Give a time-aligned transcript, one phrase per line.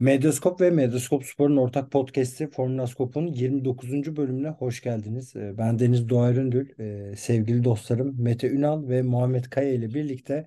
[0.00, 4.16] Medyaskop ve Medyaskop Spor'un ortak podcast'i Formula Scope'un 29.
[4.16, 5.36] bölümüne hoş geldiniz.
[5.36, 10.46] Ee, Ben Deniz Doğan Üründül, Ee, sevgili dostlarım Mete Ünal ve Muhammed Kaya ile birlikte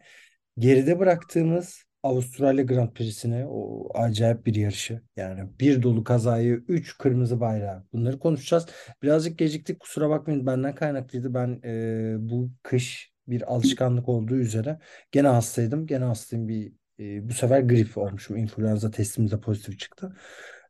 [0.57, 5.01] geride bıraktığımız Avustralya Grand Prix'sine o acayip bir yarışı.
[5.15, 7.83] Yani bir dolu kazayı, üç kırmızı bayrağı.
[7.93, 8.65] Bunları konuşacağız.
[9.03, 11.33] Birazcık geciktik kusura bakmayın benden kaynaklıydı.
[11.33, 14.79] Ben e, bu kış bir alışkanlık olduğu üzere
[15.11, 15.87] gene hastaydım.
[15.87, 18.37] Gene hastayım bir e, bu sefer grip olmuşum.
[18.37, 20.15] İnfluenza testim de pozitif çıktı.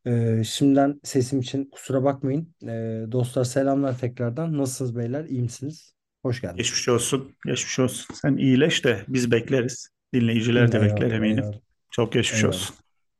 [0.05, 2.55] E, şimdiden sesim için kusura bakmayın.
[2.63, 4.57] E, dostlar selamlar tekrardan.
[4.57, 5.25] Nasılsınız beyler?
[5.25, 5.93] İyi misiniz?
[6.21, 6.57] Hoş geldiniz.
[6.57, 7.35] Geçmiş olsun.
[7.45, 8.15] Geçmiş olsun.
[8.15, 9.89] Sen iyileş de biz bekleriz.
[10.13, 11.37] Dinleyiciler de Eyvallah, bekler eminim.
[11.43, 11.59] eyvallah,
[11.91, 12.55] Çok geçmiş eyvallah.
[12.55, 12.75] olsun.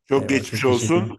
[0.10, 1.18] Çok Eyvallah, geçmiş çok olsun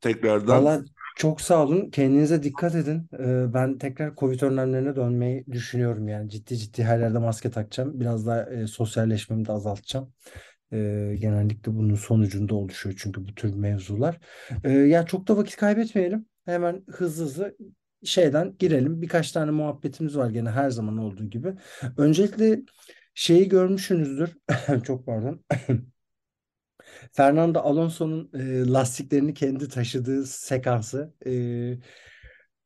[0.00, 0.64] tekrardan.
[0.64, 0.82] Valla
[1.16, 1.90] çok sağ olun.
[1.90, 3.08] Kendinize dikkat edin.
[3.18, 6.30] Ee, ben tekrar Covid önlemlerine dönmeyi düşünüyorum yani.
[6.30, 8.00] Ciddi ciddi her yerde maske takacağım.
[8.00, 10.12] Biraz daha e, sosyalleşmemi de azaltacağım.
[10.72, 14.18] Ee, genellikle bunun sonucunda oluşuyor çünkü bu tür mevzular.
[14.64, 16.26] Ee, ya çok da vakit kaybetmeyelim.
[16.44, 17.56] Hemen hızlı hızlı
[18.04, 19.02] şeyden girelim.
[19.02, 21.54] Birkaç tane muhabbetimiz var gene her zaman olduğu gibi.
[21.96, 22.60] Öncelikle
[23.14, 24.36] şeyi görmüşsünüzdür.
[24.84, 25.44] Çok pardon.
[27.12, 31.14] Fernando Alonso'nun e, lastiklerini kendi taşıdığı sekansı.
[31.26, 31.32] E,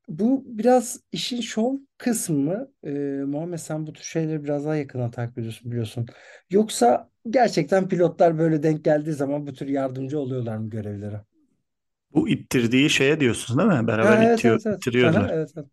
[0.09, 2.69] bu biraz işin şov kısmı mı?
[2.85, 2.91] E,
[3.27, 6.07] Muhammed sen bu tür şeyleri biraz daha yakından takip ediyorsun biliyorsun.
[6.51, 11.21] Yoksa gerçekten pilotlar böyle denk geldiği zaman bu tür yardımcı oluyorlar mı görevlere?
[12.15, 13.87] Bu ittirdiği şeye diyorsunuz değil mi?
[13.87, 14.83] Ha, Beraber evet itiyor, evet evet.
[15.03, 15.33] Aha, ittiriyorlar.
[15.33, 15.67] evet evet.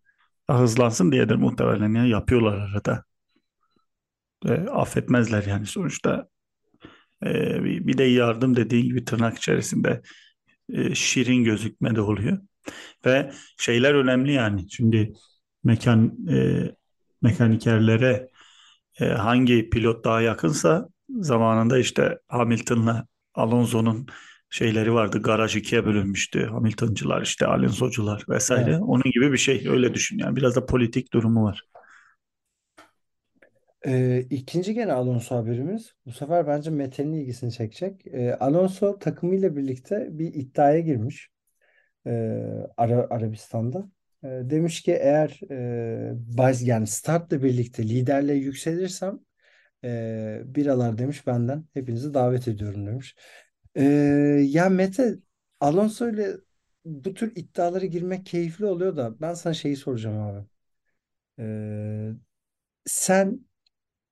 [0.50, 2.06] Hızlansın diyedir muhtemelen ya.
[2.06, 3.04] Yapıyorlar arada.
[4.46, 6.28] E, affetmezler yani sonuçta.
[7.26, 10.02] E, bir, bir de yardım dediğin gibi tırnak içerisinde
[10.74, 12.38] e, şirin gözükme de oluyor.
[13.06, 14.70] Ve şeyler önemli yani.
[14.70, 15.12] Şimdi
[15.64, 16.62] mekan e,
[17.22, 18.28] mekanikerlere
[19.00, 24.06] e, hangi pilot daha yakınsa zamanında işte Hamilton'la Alonso'nun
[24.50, 25.22] şeyleri vardı.
[25.22, 26.46] Garaj ikiye bölünmüştü.
[26.46, 28.70] Hamilton'cılar işte Alonso'cular vesaire.
[28.70, 28.82] Evet.
[28.82, 29.68] Onun gibi bir şey.
[29.68, 30.36] Öyle düşün yani.
[30.36, 31.62] Biraz da politik durumu var.
[33.86, 35.94] Ee, ikinci gene Alonso haberimiz.
[36.06, 38.06] Bu sefer bence Mete'nin ilgisini çekecek.
[38.06, 41.30] Ee, Alonso takımıyla birlikte bir iddiaya girmiş.
[42.06, 42.42] Ee,
[42.76, 43.90] Ara- Arabistan'da.
[44.24, 49.20] Ee, demiş ki eğer e, baz yani startla birlikte liderliğe yükselirsem
[49.84, 53.16] e, biralar demiş benden hepinizi davet ediyorum demiş.
[53.76, 53.84] Ee,
[54.48, 55.14] ya Mete
[55.60, 56.32] Alonso ile
[56.84, 60.46] bu tür iddialara girmek keyifli oluyor da ben sana şeyi soracağım abi.
[61.38, 62.10] Ee,
[62.86, 63.40] sen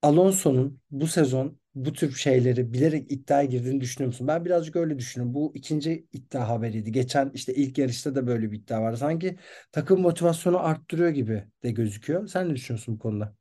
[0.03, 4.29] Alonso'nun bu sezon bu tür şeyleri bilerek iddiaya girdiğini düşünüyor musun?
[4.29, 5.35] Ben birazcık öyle düşünüyorum.
[5.35, 6.93] Bu ikinci iddia haberiydi.
[6.93, 8.97] Geçen işte ilk yarışta da böyle bir iddia vardı.
[8.97, 9.39] Sanki
[9.73, 12.27] takım motivasyonu arttırıyor gibi de gözüküyor.
[12.29, 13.35] Sen ne düşünüyorsun bu konuda?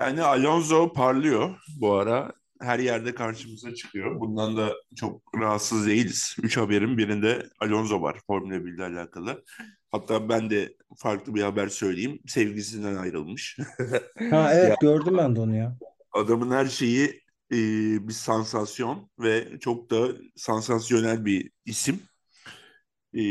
[0.00, 2.32] Yani Alonso parlıyor bu ara.
[2.60, 4.20] Her yerde karşımıza çıkıyor.
[4.20, 6.36] Bundan da çok rahatsız değiliz.
[6.42, 9.44] Üç haberin birinde Alonso var Formula 1 ile alakalı.
[9.90, 12.18] Hatta ben de farklı bir haber söyleyeyim.
[12.26, 13.58] Sevgilisinden ayrılmış.
[14.30, 15.78] Ha evet Ya gördüm ben de onu ya.
[16.12, 17.22] adamın her şeyi
[17.52, 17.56] e,
[18.08, 22.00] bir sansasyon ve çok da sansasyonel bir isim.
[23.14, 23.22] E,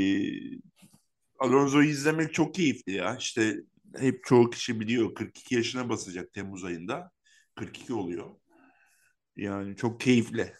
[1.40, 3.18] Alonso'yu izlemek çok keyifli ya.
[3.18, 3.56] İşte
[3.98, 7.12] hep çoğu kişi biliyor 42 yaşına basacak Temmuz ayında.
[7.56, 8.36] 42 oluyor.
[9.36, 10.54] Yani çok keyifli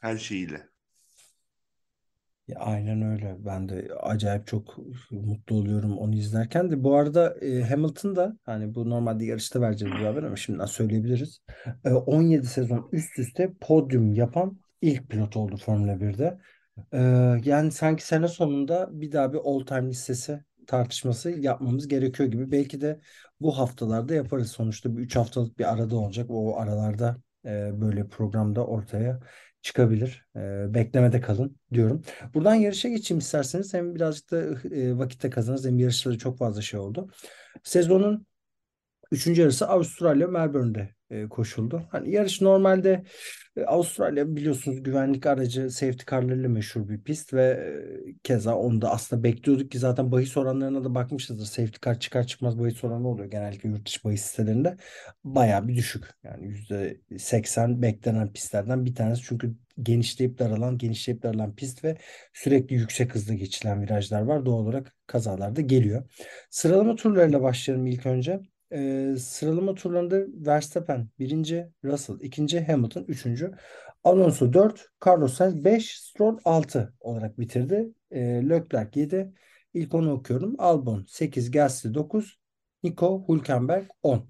[0.00, 0.69] her şeyiyle.
[2.56, 3.36] Aynen öyle.
[3.38, 4.76] Ben de acayip çok
[5.10, 6.84] mutlu oluyorum onu izlerken de.
[6.84, 7.36] Bu arada
[7.68, 11.40] Hamilton da hani bu normalde yarışta vereceğiz bir haber ama şimdiden söyleyebiliriz.
[11.84, 16.38] E, 17 sezon üst üste podyum yapan ilk pilot oldu Formula 1'de.
[16.92, 16.98] E,
[17.50, 22.52] yani sanki sene sonunda bir daha bir all-time listesi tartışması yapmamız gerekiyor gibi.
[22.52, 23.00] Belki de
[23.40, 24.50] bu haftalarda yaparız.
[24.50, 26.26] Sonuçta bir 3 haftalık bir arada olacak.
[26.30, 27.16] O aralarda
[27.72, 29.20] böyle programda ortaya
[29.62, 30.26] çıkabilir.
[30.36, 32.02] E, beklemede kalın diyorum.
[32.34, 33.74] Buradan yarışa geçeyim isterseniz.
[33.74, 34.42] Hem birazcık da
[34.76, 37.10] e, vakitte kazanırız hem yarışta da çok fazla şey oldu.
[37.62, 38.26] Sezonun
[39.10, 41.82] Üçüncü yarısı Avustralya Melbourne'de e, koşuldu.
[41.90, 43.04] Hani yarış normalde
[43.56, 47.42] e, Avustralya biliyorsunuz güvenlik aracı safety car'larıyla meşhur bir pist ve
[48.08, 51.44] e, keza onu da aslında bekliyorduk ki zaten bahis oranlarına da bakmışızdır.
[51.44, 54.76] Safety car çıkar çıkmaz bahis oranı oluyor genellikle yurt dışı bahis sitelerinde.
[55.24, 56.04] Bayağı bir düşük.
[56.24, 59.22] Yani %80 beklenen pistlerden bir tanesi.
[59.22, 61.96] Çünkü genişleyip daralan, genişleyip daralan pist ve
[62.32, 64.46] sürekli yüksek hızda geçilen virajlar var.
[64.46, 66.10] Doğal olarak kazalar da geliyor.
[66.50, 68.40] Sıralama turlarıyla başlayalım ilk önce.
[68.72, 73.52] Ee, sıralama turlarında Verstappen birinci, Russell ikinci, Hamilton üçüncü,
[74.04, 77.88] Alonso 4, Carlos Sainz 5, Stroll 6 olarak bitirdi.
[78.10, 79.32] Ee, Leclerc 7,
[79.74, 80.54] ilk onu okuyorum.
[80.58, 82.38] Albon 8, Gasly 9,
[82.82, 84.28] Nico Hülkenberg 10.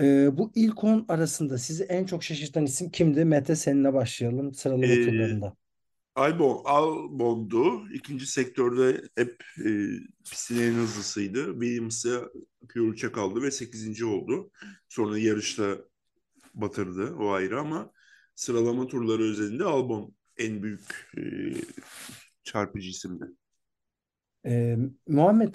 [0.00, 3.24] Ee, bu ilk 10 arasında sizi en çok şaşırtan isim kimdi?
[3.24, 5.56] Mete seninle başlayalım sıralama Ee, turlarında.
[6.16, 7.88] Albon, Albon'du.
[7.92, 9.70] İkinci sektörde hep e,
[10.30, 11.52] pistin en hızlısıydı.
[11.52, 12.30] Williams'a
[12.68, 14.02] pure çakaldı ve 8.
[14.02, 14.50] oldu.
[14.88, 15.76] Sonra yarışta
[16.54, 17.90] batırdı o ayrı ama
[18.34, 21.22] sıralama turları özelinde Albon en büyük e,
[22.44, 23.24] çarpıcı isimdi.
[24.46, 24.76] Ee,
[25.08, 25.54] Muhammed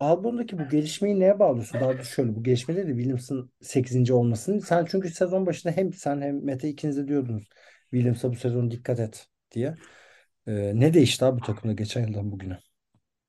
[0.00, 1.80] Albon'daki bu gelişmeyi neye bağlıyorsun?
[1.80, 4.10] Daha doğrusu şöyle bu gelişmeleri de Williams'ın 8.
[4.10, 4.60] olmasını.
[4.60, 7.48] Sen çünkü sezon başında hem sen hem Mete ikiniz de diyordunuz
[7.90, 9.74] Williams'a bu sezon dikkat et diye.
[10.50, 12.58] Ee, ne değişti abi bu takımda geçen yıldan bugüne?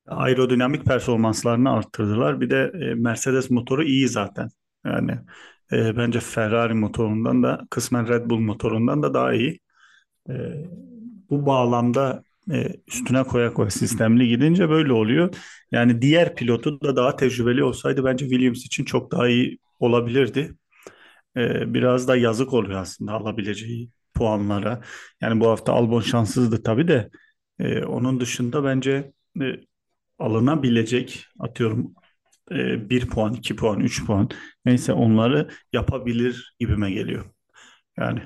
[0.08, 2.40] aerodinamik performanslarını arttırdılar.
[2.40, 4.48] Bir de e, Mercedes motoru iyi zaten.
[4.84, 5.12] Yani
[5.72, 9.60] e, bence Ferrari motorundan da kısmen Red Bull motorundan da daha iyi.
[10.30, 10.34] E,
[11.30, 12.22] bu bağlamda
[12.52, 15.34] e, üstüne koya koya sistemli gidince böyle oluyor.
[15.72, 20.54] Yani diğer pilotu da daha tecrübeli olsaydı bence Williams için çok daha iyi olabilirdi.
[21.36, 24.80] E, biraz da yazık oluyor aslında alabileceği puanlara.
[25.20, 27.10] Yani bu hafta Albon şanssızdı tabii de
[27.58, 29.12] e, onun dışında bence
[29.42, 29.44] e,
[30.18, 31.94] alınabilecek atıyorum
[32.52, 34.30] e, 1 puan, 2 puan, 3 puan
[34.64, 37.24] neyse onları yapabilir gibime geliyor.
[37.98, 38.22] Yani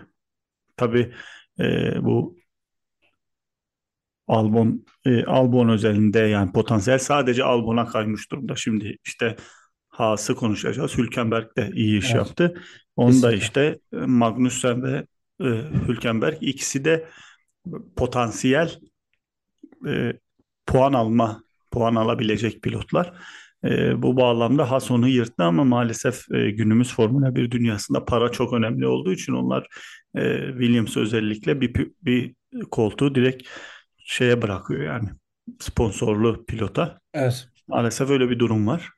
[0.76, 1.14] tabii
[1.60, 2.36] e, bu
[4.28, 8.56] Albon e, Albon özelinde yani potansiyel sadece Albon'a kaymış durumda.
[8.56, 9.36] Şimdi işte
[9.88, 10.98] Haas'ı konuşacağız.
[10.98, 12.16] Hülkenberg de iyi iş Evet.
[12.16, 12.62] yaptı.
[12.96, 13.36] Onu da Kesinlikle.
[13.38, 15.06] işte e, Magnussen ve
[15.40, 15.44] e,
[15.88, 17.08] Hülkenberg ikisi de
[17.96, 18.80] potansiyel
[19.86, 20.12] e,
[20.66, 23.12] puan alma, puan alabilecek pilotlar.
[23.64, 28.52] E, bu bağlamda Haas onu yırttı ama maalesef e, günümüz Formula 1 dünyasında para çok
[28.52, 29.66] önemli olduğu için onlar
[30.14, 32.34] e, Williams özellikle bir, bir
[32.70, 33.48] koltuğu direkt
[33.98, 35.08] şeye bırakıyor yani
[35.60, 37.00] sponsorlu pilota.
[37.14, 37.48] Evet.
[37.68, 38.90] Maalesef öyle bir durum var.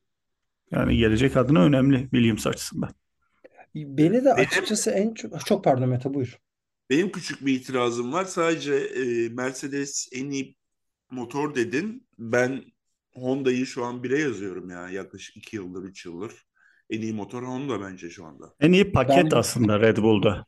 [0.71, 2.91] Yani gelecek adına önemli Williams açısından.
[3.75, 6.39] Beni de açıkçası en çok çok pardon Mete buyur.
[6.91, 8.25] Benim küçük bir itirazım var.
[8.25, 10.57] Sadece e, Mercedes en iyi
[11.11, 12.09] motor dedin.
[12.19, 12.63] Ben
[13.15, 14.89] Honda'yı şu an bire yazıyorum ya.
[14.89, 16.47] Yaklaşık 2 yıldır, 3 yıldır.
[16.91, 18.55] En iyi motor Honda bence şu anda.
[18.61, 20.47] En iyi paket Ben- aslında Red Bull'da.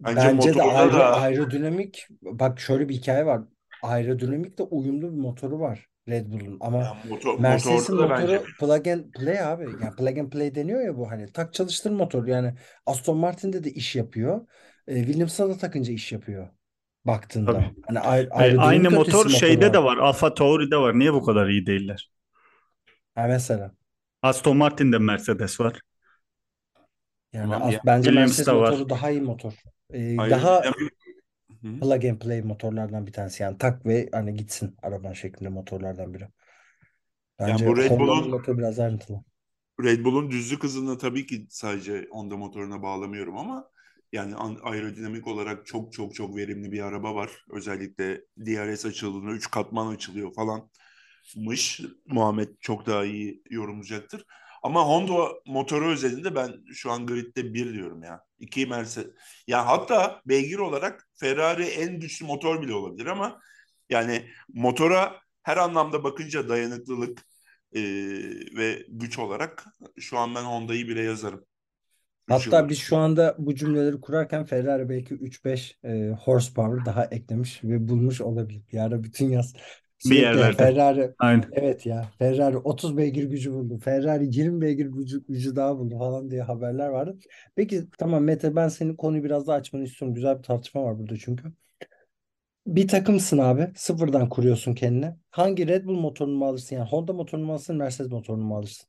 [0.00, 3.42] Bence Bence de aero, da- aerodinamik bak şöyle bir hikaye var.
[3.82, 8.42] Aerodinamik de uyumlu bir motoru var Red Bull'un ama motor, Mercedes'in motorda da motoru bence
[8.60, 9.62] plug and play abi.
[9.64, 12.26] Yani plug and play deniyor ya bu hani tak çalıştır motor.
[12.26, 12.54] Yani
[12.86, 14.46] Aston Martin'de de iş yapıyor.
[14.86, 16.48] E, Williams'a da takınca iş yapıyor
[17.04, 17.52] baktığında.
[17.52, 17.74] Tabii.
[17.86, 19.96] Hani aer- E, aerodinamik aynı motor motoru şeyde de var.
[19.96, 20.98] Alfa Tauri'de var.
[20.98, 22.10] Niye bu kadar iyi değiller?
[23.14, 23.74] Ha mesela.
[24.22, 25.80] Aston Martin'de Mercedes var.
[27.32, 27.80] Yani Tamam as- ya.
[27.86, 28.70] bence Williams Mercedes da var.
[28.70, 29.52] motoru daha iyi motor.
[29.92, 30.74] E, Hayır, daha yani-
[31.62, 31.80] Hı.
[31.80, 33.42] plug and play motorlardan bir tanesi.
[33.42, 36.28] Yani tak ve hani gitsin araban şeklinde motorlardan biri.
[37.40, 39.24] Bence bu Red Bull'un- motoru biraz ayrıntılı.
[39.84, 43.70] Red Bull'un düzlük hızını tabii ki sadece Honda motoruna bağlamıyorum ama
[44.12, 47.44] yani an- aerodinamik olarak çok çok çok verimli bir araba var.
[47.50, 51.80] Özellikle DRS açıldığında 3 katman açılıyor falanmış.
[52.06, 54.24] Muhammed çok daha iyi yorumlayacaktır.
[54.62, 58.27] Ama Honda motoru özelinde ben şu an gridde 1 diyorum ya.
[58.38, 59.12] 2 Mercedes.
[59.46, 63.40] Ya hatta beygir olarak Ferrari en güçlü motor bile olabilir ama
[63.90, 67.24] yani motora her anlamda bakınca dayanıklılık,
[67.72, 67.80] e,
[68.56, 69.64] ve güç olarak
[69.98, 71.44] şu an ben Honda'yı bile yazarım.
[72.28, 77.88] Hatta biz şu anda bu cümleleri kurarken Ferrari belki 3-5 e, horsepower daha eklemiş ve
[77.88, 78.62] bulmuş olabilir.
[78.72, 79.54] Bir ara bütün yaz
[79.98, 80.56] sürekli yerlerde.
[80.56, 81.44] Ferrari Aynen.
[81.52, 83.78] evet ya Ferrari 30 beygir gücü buldu.
[83.78, 87.18] Ferrari 20 beygir gücü, gücü daha buldu falan diye haberler vardı.
[87.56, 90.14] Peki tamam Mete ben senin konuyu biraz daha açmanı istiyorum.
[90.14, 91.52] Güzel bir tartışma var burada çünkü.
[92.66, 93.72] Bir takımsın abi.
[93.76, 95.16] Sıfırdan kuruyorsun kendine.
[95.30, 96.76] Hangi Red Bull motorunu mu alırsın?
[96.76, 98.88] Yani Honda motorunu mu alırsın, Mercedes motorunu mu alırsın?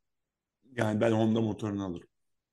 [0.78, 2.08] Yani ben Honda motorunu alırım.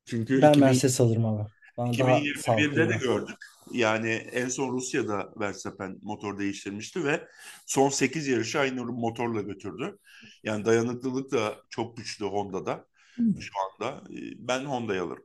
[0.04, 1.50] Çünkü Ben 2000 Mercedes alırım abi.
[1.76, 3.36] Sağlıklı 2021'de de gördük.
[3.72, 7.28] Yani en son Rusya'da Verstappen motor değiştirmişti ve
[7.66, 9.98] son 8 yarışı aynı motorla götürdü.
[10.42, 12.84] Yani dayanıklılık da çok güçlü Honda'da
[13.16, 14.02] şu anda.
[14.10, 15.24] Ee, Ben Honda'yı alırım.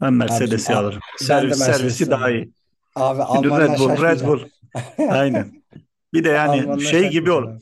[0.00, 1.00] Ben Mercedes'i alırım.
[1.18, 2.52] Servis, Mercedes'i servisi daha iyi.
[2.94, 4.20] Abi Almanlar Red Bull, Red.
[4.26, 4.40] Bull.
[5.08, 5.62] Aynen.
[6.14, 7.58] Bir de yani Almanlar şey gibi ol.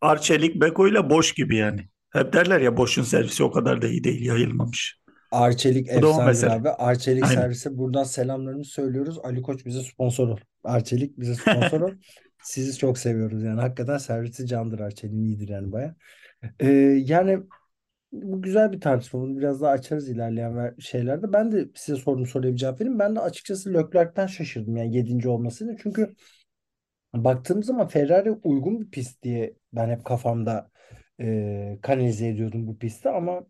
[0.00, 1.88] Arçelik Beko ile boş gibi yani.
[2.12, 4.98] Hep derler ya boşun servisi o kadar da iyi değil, yayılmamış.
[5.30, 6.50] Arçelik Bu da o efsanedir mesele.
[6.50, 6.68] abi.
[6.68, 7.34] Arçelik Aynen.
[7.34, 9.18] servise buradan selamlarımızı söylüyoruz.
[9.22, 10.38] Ali Koç bize sponsor ol.
[10.64, 11.92] Arçelik bize sponsor ol.
[12.42, 13.60] Sizi çok seviyoruz yani.
[13.60, 15.94] Hakikaten servisi candır Arçelik'in iyidir yani baya.
[16.60, 16.66] Ee,
[17.06, 17.38] yani
[18.12, 19.20] bu güzel bir tartışma.
[19.20, 21.32] Bunu biraz daha açarız ilerleyen şeylerde.
[21.32, 22.98] Ben de size sorduğum soruya bir cevap vereyim.
[22.98, 25.28] Ben de açıkçası Leclerc'ten şaşırdım yani 7.
[25.28, 25.76] olmasıyla.
[25.82, 26.14] Çünkü
[27.14, 30.70] baktığım zaman Ferrari uygun bir pist diye ben hep kafamda
[31.20, 33.46] e, kanalize ediyordum bu pisti ama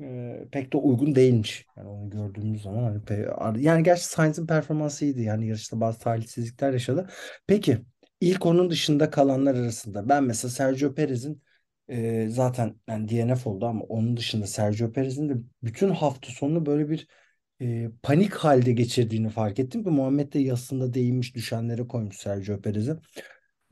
[0.00, 1.66] e, pek de uygun değilmiş.
[1.76, 5.22] Yani onu gördüğümüz zaman hani pe- yani gerçi Sainz'in performansı iyiydi.
[5.22, 7.08] Yani yarışta bazı talihsizlikler yaşadı.
[7.46, 7.78] Peki
[8.20, 11.42] ilk onun dışında kalanlar arasında ben mesela Sergio Perez'in
[11.88, 16.88] e, zaten yani DNF oldu ama onun dışında Sergio Perez'in de bütün hafta sonunu böyle
[16.90, 17.08] bir
[17.60, 22.96] e, panik halde geçirdiğini fark ettim ki Muhammed de yasında değinmiş düşenlere koymuş Sergio Perez'i.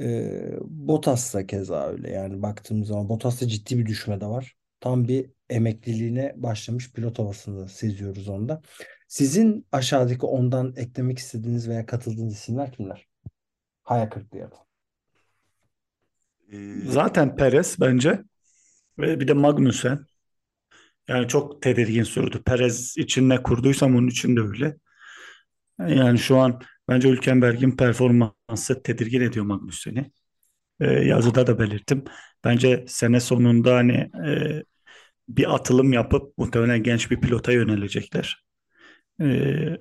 [0.00, 0.30] E,
[0.62, 4.56] Bottas da keza öyle yani baktığımız zaman Bottas'ta ciddi bir düşme de var.
[4.80, 8.62] Tam bir emekliliğine başlamış pilot havasını seziyoruz onda.
[9.08, 13.08] Sizin aşağıdaki ondan eklemek istediğiniz veya katıldığınız isimler kimler?
[13.82, 14.64] Hayal kırıklığı yaratan.
[16.52, 18.22] Ee, Zaten Perez bence
[18.98, 20.06] ve bir de Magnussen.
[21.08, 22.42] Yani çok tedirgin sürdü.
[22.42, 24.76] Perez için ne kurduysam onun için de öyle.
[25.78, 30.10] Yani şu an bence Hülkenberg'in performansı tedirgin ediyor Magnussen'i.
[30.80, 32.04] Ee, yazıda da belirttim.
[32.44, 34.62] Bence sene sonunda hani e,
[35.28, 38.44] bir atılım yapıp muhtemelen genç bir pilota yönelecekler.
[39.22, 39.76] Ee,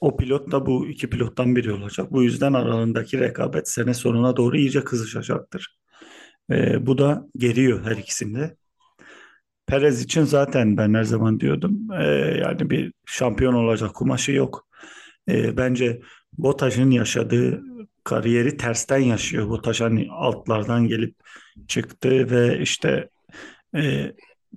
[0.00, 2.12] o pilot da bu iki pilottan biri olacak.
[2.12, 5.78] Bu yüzden aralarındaki rekabet sene sonuna doğru iyice kızışacaktır.
[6.50, 8.56] Ee, bu da geriyor her ikisini de.
[9.66, 12.04] Perez için zaten ben her zaman diyordum e,
[12.40, 14.68] yani bir şampiyon olacak kumaşı yok.
[15.28, 16.00] E, bence
[16.38, 17.62] Bottas'ın yaşadığı
[18.04, 19.48] kariyeri tersten yaşıyor.
[19.48, 21.16] Bottas hani altlardan gelip
[21.68, 23.08] çıktı ve işte
[23.76, 24.12] e,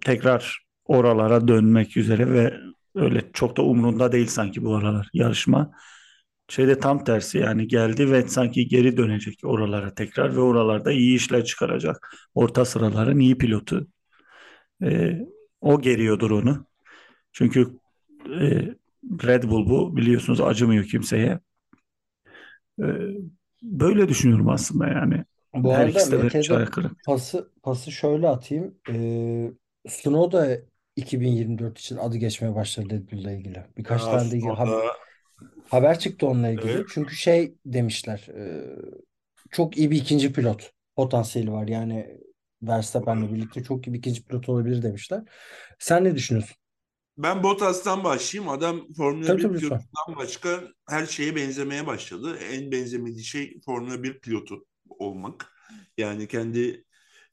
[0.05, 2.53] tekrar oralara dönmek üzere ve
[2.95, 5.71] öyle çok da umrunda değil sanki bu aralar yarışma.
[6.49, 11.45] Şeyde tam tersi yani geldi ve sanki geri dönecek oralara tekrar ve oralarda iyi işler
[11.45, 12.15] çıkaracak.
[12.35, 13.87] Orta sıraların iyi pilotu.
[14.83, 15.19] E,
[15.61, 16.65] o geriyordur onu.
[17.33, 17.79] Çünkü
[18.41, 18.75] e,
[19.23, 21.39] Red Bull bu biliyorsunuz acımıyor kimseye.
[22.79, 22.83] E,
[23.63, 25.25] böyle düşünüyorum aslında yani.
[25.55, 26.27] Bu Her arada ikisi de
[27.03, 28.77] pası pası şöyle atayım.
[28.89, 29.51] Ee,
[29.87, 30.57] Tsunoda
[30.95, 33.65] 2024 için adı geçmeye başladı Red Bull'la ilgili.
[33.77, 34.91] Birkaç Aa, tane de ilgili sonra haber,
[35.69, 36.83] haber çıktı onunla ilgili.
[36.83, 36.87] evet.
[36.87, 38.27] Çünkü şey demişler.
[38.37, 38.63] e,
[39.51, 41.67] çok iyi bir ikinci pilot potansiyeli var.
[41.67, 42.21] Yani
[42.63, 45.23] Verstappen'le birlikte çok iyi bir ikinci pilot olabilir demişler.
[45.79, 46.57] Sen ne düşünüyorsun?
[47.17, 48.51] Ben Bottas'tan başlayayım.
[48.51, 52.37] Adam Formula Tabii 1 tabii pilotundan başka her şeye benzemeye başladı.
[52.37, 55.53] En benzemediği şey Formula 1 pilotu olmak.
[55.97, 56.85] Yani kendi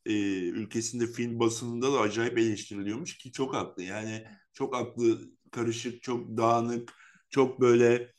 [0.06, 3.82] e, ülkesinde film basınında da acayip eleştiriliyormuş ki çok haklı.
[3.82, 5.20] Yani çok aklı
[5.50, 6.92] karışık, çok dağınık,
[7.30, 8.12] çok böyle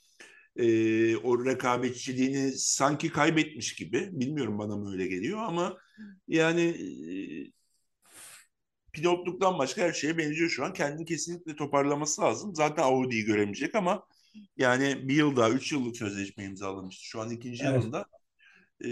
[0.55, 4.10] e, o rekabetçiliğini sanki kaybetmiş gibi.
[4.12, 5.77] Bilmiyorum bana mı öyle geliyor ama
[6.27, 7.17] yani e,
[8.94, 10.74] pilotluktan başka her şeye benziyor şu an.
[10.74, 12.56] Kendini kesinlikle toparlaması lazım.
[12.56, 14.08] Zaten Audi'yi göremeyecek ama
[14.58, 17.06] yani bir yıl daha, üç yıllık sözleşme imzalamıştı.
[17.06, 17.74] Şu an ikinci Evet.
[17.74, 18.06] yılında.
[18.86, 18.90] Ee,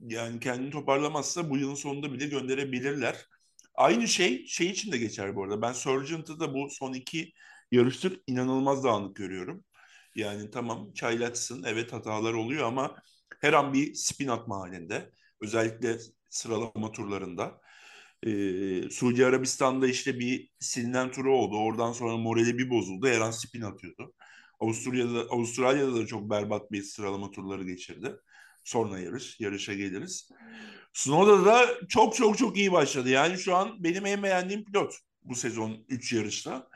[0.00, 3.26] yani kendini toparlamazsa bu yılın sonunda bile gönderebilirler.
[3.74, 5.62] Aynı şey şey için de geçer bu arada.
[5.62, 7.32] Ben Sargent'ı da bu son iki
[7.72, 9.64] yarıştır inanılmaz dağınık görüyorum.
[10.14, 12.96] Yani tamam çaylaksın, evet hatalar oluyor ama
[13.40, 15.10] her an bir spin atma halinde.
[15.40, 15.98] Özellikle
[16.30, 17.60] sıralama turlarında.
[18.26, 21.56] Ee, Suudi Arabistan'da işte bir silinen turu oldu.
[21.56, 23.08] Oradan sonra morali bir bozuldu.
[23.08, 24.14] Her spin atıyordu.
[24.60, 28.12] Avusturya'da, Avustralya'da da çok berbat bir sıralama turları geçirdi.
[28.64, 30.30] Sonra yarış, yarışa geliriz.
[30.92, 33.08] Snowda da çok çok çok iyi başladı.
[33.08, 36.68] Yani şu an benim en beğendiğim pilot bu sezon 3 yarışta.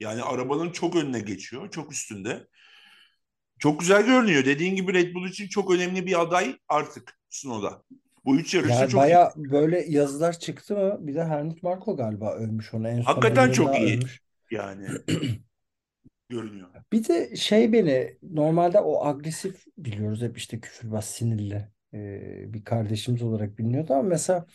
[0.00, 2.46] Yani arabanın çok önüne geçiyor, çok üstünde.
[3.58, 4.44] Çok güzel görünüyor.
[4.44, 7.82] Dediğin gibi Red Bull için çok önemli bir aday artık Snowda.
[8.26, 9.02] Bu üç yarışta Yani çok iyi.
[9.02, 10.98] baya böyle yazılar çıktı mı?
[11.00, 12.88] Bir de Helmut Marko galiba övmüş onu.
[12.88, 13.96] En son Hakikaten çok iyi.
[13.96, 14.20] övmüş.
[14.50, 14.86] Yani
[16.28, 16.68] görünüyor.
[16.92, 23.22] Bir de şey beni normalde o agresif biliyoruz hep işte küfürbaz sinirli e, bir kardeşimiz
[23.22, 24.46] olarak biliniyordu ama mesela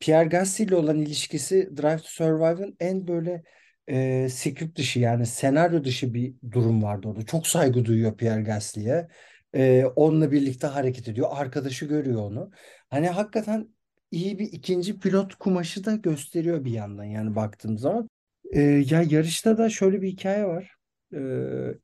[0.00, 3.42] Pierre Gasly ile olan ilişkisi Drive to Survive'ın en böyle
[3.88, 7.22] e, script dışı yani senaryo dışı bir durum vardı orada.
[7.26, 9.08] Çok saygı duyuyor Pierre Gasly'ye.
[9.56, 11.28] E, onunla birlikte hareket ediyor.
[11.30, 12.50] Arkadaşı görüyor onu.
[12.90, 13.68] Hani hakikaten
[14.10, 18.08] iyi bir ikinci pilot kumaşı da gösteriyor bir yandan yani baktığım zaman.
[18.52, 20.76] E, ya yarışta da şöyle bir hikaye var.
[21.14, 21.18] Ee,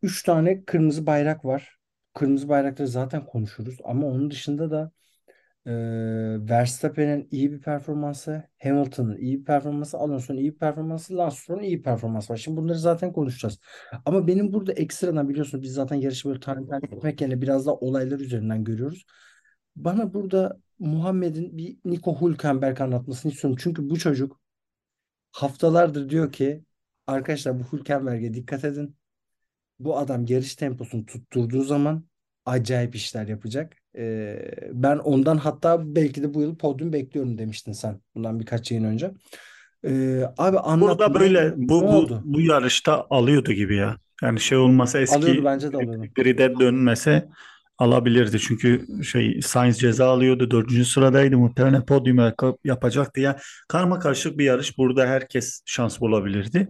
[0.03, 1.79] üç tane kırmızı bayrak var.
[2.15, 4.93] Kırmızı bayrakları zaten konuşuruz ama onun dışında da
[6.49, 11.79] Verstappen'in iyi bir performansı, Hamilton'ın iyi bir performansı, Alonso'nun iyi bir performansı, Lance Stroll'un iyi
[11.79, 12.37] bir performansı var.
[12.37, 13.59] Şimdi bunları zaten konuşacağız.
[14.07, 18.21] Ama benim burada ekstradan biliyorsunuz biz zaten yarışı böyle takip etmek yerine biraz da olaylar
[18.21, 19.05] üzerinden görüyoruz.
[19.77, 23.59] Bana burada Muhammed'in bir Nico Hülkenberg anlatmasını istiyorum.
[23.63, 24.41] Çünkü bu çocuk
[25.33, 26.65] haftalardır diyor ki
[27.07, 28.97] arkadaşlar bu Hülkenberg'e dikkat edin.
[29.79, 32.05] Bu adam yarış temposunu tutturduğu zaman
[32.45, 33.82] acayip işler yapacak.
[34.73, 39.11] Ben ondan hatta belki de bu yıl podyum bekliyorum demiştin sen bundan birkaç yayın önce.
[39.85, 42.23] Ee, abi anlat Burada böyle bu bu oldu?
[42.25, 43.97] bu yarışta alıyordu gibi ya.
[44.23, 46.07] Yani şey olmasa Alıyordu eski bence de alıyordu.
[46.15, 47.29] grid'e dönmese
[47.79, 48.39] alabilirdi.
[48.41, 50.51] Çünkü şey Sainz ceza alıyordu.
[50.51, 51.39] Dördüncü sıradaydı.
[51.39, 53.39] Muhtemelen podyum yap- yapacaktı ya.
[53.69, 54.79] Karma karışık bir yarış.
[54.79, 56.69] Burada herkes şans bulabilirdi.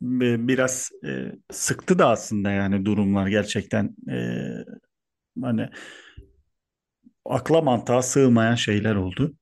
[0.00, 4.16] Bi- Biraz e, sıktı da aslında yani durumlar gerçekten e,
[5.42, 5.68] hani
[7.34, 9.34] akla mantığa sığmayan şeyler oldu.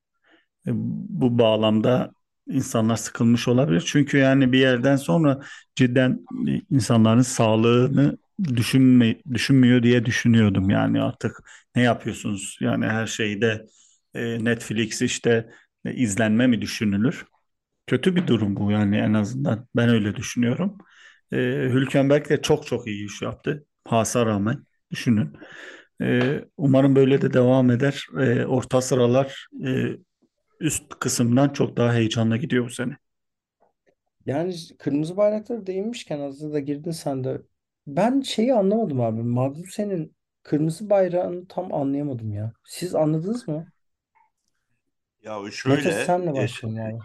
[0.66, 2.12] E, Bu bağlamda
[2.48, 3.84] insanlar sıkılmış olabilir.
[3.86, 5.40] Çünkü yani bir yerden sonra
[5.76, 10.70] cidden e, insanların sağlığını düşünme, düşünmüyor diye düşünüyordum.
[10.70, 11.36] Yani artık
[11.76, 12.58] ne yapıyorsunuz?
[12.60, 13.66] Yani her şeyde
[14.14, 15.50] e, Netflix işte
[15.84, 17.26] izlenme mi düşünülür?
[17.86, 19.68] Kötü bir durum bu yani en azından.
[19.76, 20.78] Ben öyle düşünüyorum.
[21.32, 23.66] Hülkenberg de çok çok iyi iş yaptı.
[23.88, 25.36] Hasar rağmen düşünün.
[26.02, 28.06] E, umarım böyle de devam eder.
[28.20, 29.96] E, orta sıralar e,
[30.60, 32.96] üst kısımdan çok daha heyecanlı gidiyor bu sene.
[34.26, 37.42] Yani kırmızı bayraklara değinmişken hazır da girdin sen de.
[37.86, 39.22] Ben şeyi anlamadım abi.
[39.22, 42.52] Magnussen'in kırmızı bayrağını tam anlayamadım ya.
[42.64, 43.66] Siz anladınız mı?
[45.22, 46.98] Ya Mete şöyle senle e, başlayalım abi.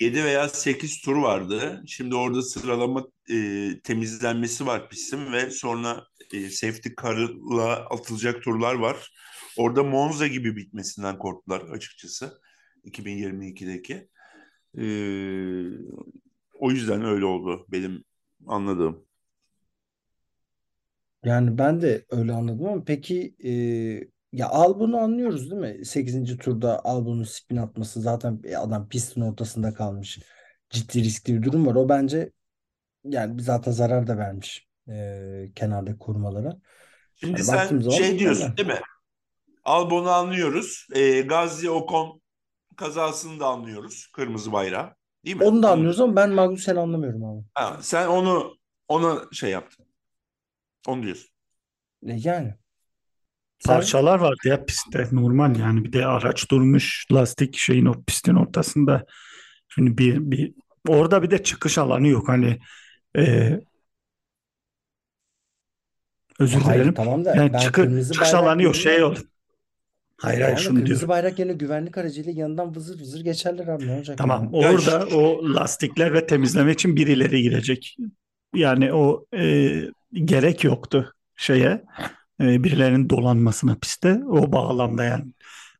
[0.00, 1.82] 7 veya 8 tur vardı.
[1.86, 9.12] Şimdi orada sıralama e, temizlenmesi var pistin ve sonra e, safety car'la atılacak turlar var.
[9.56, 12.40] Orada Monza gibi bitmesinden korktular açıkçası
[12.84, 14.08] 2022'deki.
[14.78, 14.84] E,
[16.54, 18.04] o yüzden öyle oldu benim
[18.46, 19.06] anladığım.
[21.24, 23.50] Yani ben de öyle anladım ama peki e,
[24.32, 25.84] ya Albon'u anlıyoruz değil mi?
[25.84, 30.18] Sekizinci turda Albon'un spin atması zaten adam pistin ortasında kalmış.
[30.70, 31.74] Ciddi riskli bir durum var.
[31.74, 32.32] O bence
[33.04, 36.56] yani zaten zarar da vermiş e, kenardaki korumalara.
[37.16, 38.56] Şimdi Hani sen zaman şey diyorsun normal.
[38.56, 38.80] değil mi?
[39.64, 40.86] Albon'u anlıyoruz.
[40.94, 42.22] E, Gazi Ocon
[42.76, 44.06] kazasını da anlıyoruz.
[44.12, 44.94] Kırmızı bayrağı.
[45.24, 45.44] Değil mi?
[45.44, 47.44] Onu da anlıyoruz ama ben Magnussen'i anlamıyorum abi.
[47.54, 48.56] Ha, sen onu
[48.88, 49.86] ona şey yaptın.
[50.88, 51.28] Onu diyorsun.
[52.06, 52.54] E, yani
[53.58, 58.34] sen Parçalar vardı ya pistte normal yani bir de araç durmuş lastik şeyin o pistin
[58.34, 59.04] ortasında.
[59.68, 60.54] Şimdi bir, bir
[60.88, 62.58] orada bir de çıkış alanı yok hani
[63.16, 63.52] e,
[66.40, 66.94] özür hayır dilerim.
[66.94, 69.16] tamam da Yani ben çıkı, kırmızı çıkış bayrak alanı yok şey yok.
[70.16, 71.08] Hayır hayır tamam da şunu kırmızı diyorum.
[71.08, 74.56] bayrak yerine güvenlik aracıyla yanından vızır vızır geçerler abi ne olacak Tamam yani?
[74.58, 77.96] Ya ş- orada o lastikler ve temizleme için birileri girecek.
[78.54, 79.70] Yani o e,
[80.12, 81.82] gerek yoktu şeye
[82.40, 85.24] e, birilerinin dolanmasına pistte o bağlamda yani.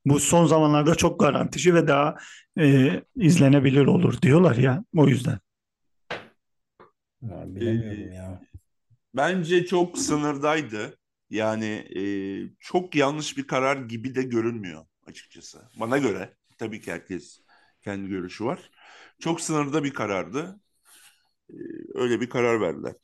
[0.06, 2.16] Bu son zamanlarda çok garantici ve daha
[2.60, 5.38] e, izlenebilir olur diyorlar ya o yüzden.
[7.22, 8.40] Ya, e, bilemiyorum ya.
[9.14, 10.98] Bence çok sınırdaydı.
[11.30, 12.02] Yani e,
[12.60, 15.62] çok yanlış bir karar gibi de görünmüyor açıkçası.
[15.80, 16.36] Bana göre.
[16.58, 17.40] Tabii ki herkes
[17.82, 18.70] kendi görüşü var.
[19.20, 20.60] Çok sınırda bir karardı.
[21.50, 21.54] E,
[21.94, 22.94] öyle bir karar verdiler.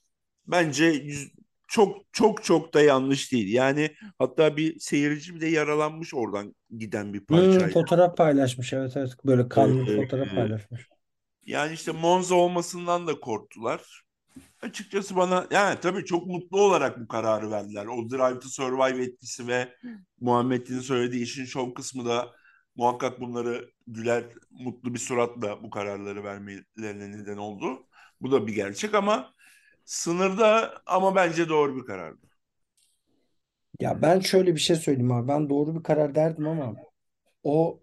[0.46, 1.33] Bence yüz-
[1.68, 3.55] çok çok çok da yanlış değil.
[3.55, 7.68] Yani hatta bir seyirci bile yaralanmış oradan giden bir Hmm, parçayla.
[7.68, 10.90] fotoğraf paylaşmış evet evet böyle kanlı Ee, fotoğraf paylaşmış.
[11.46, 14.03] yani işte Monza olmasından da korktular.
[14.62, 17.87] Açıkçası bana yani tabii çok mutlu olarak bu kararı verdiler.
[17.87, 19.68] O Drive to Survive etkisi ve
[20.20, 22.33] Muhammed'in söylediği işin şov kısmı da
[22.76, 27.87] muhakkak bunları güler, mutlu bir suratla bu kararları vermelerine neden oldu.
[28.20, 29.35] Bu da bir gerçek ama
[29.85, 32.26] sınırda ama bence doğru bir karardı.
[33.81, 36.74] Ya ben şöyle bir şey söyleyeyim abi ben doğru bir karar derdim ama
[37.42, 37.81] o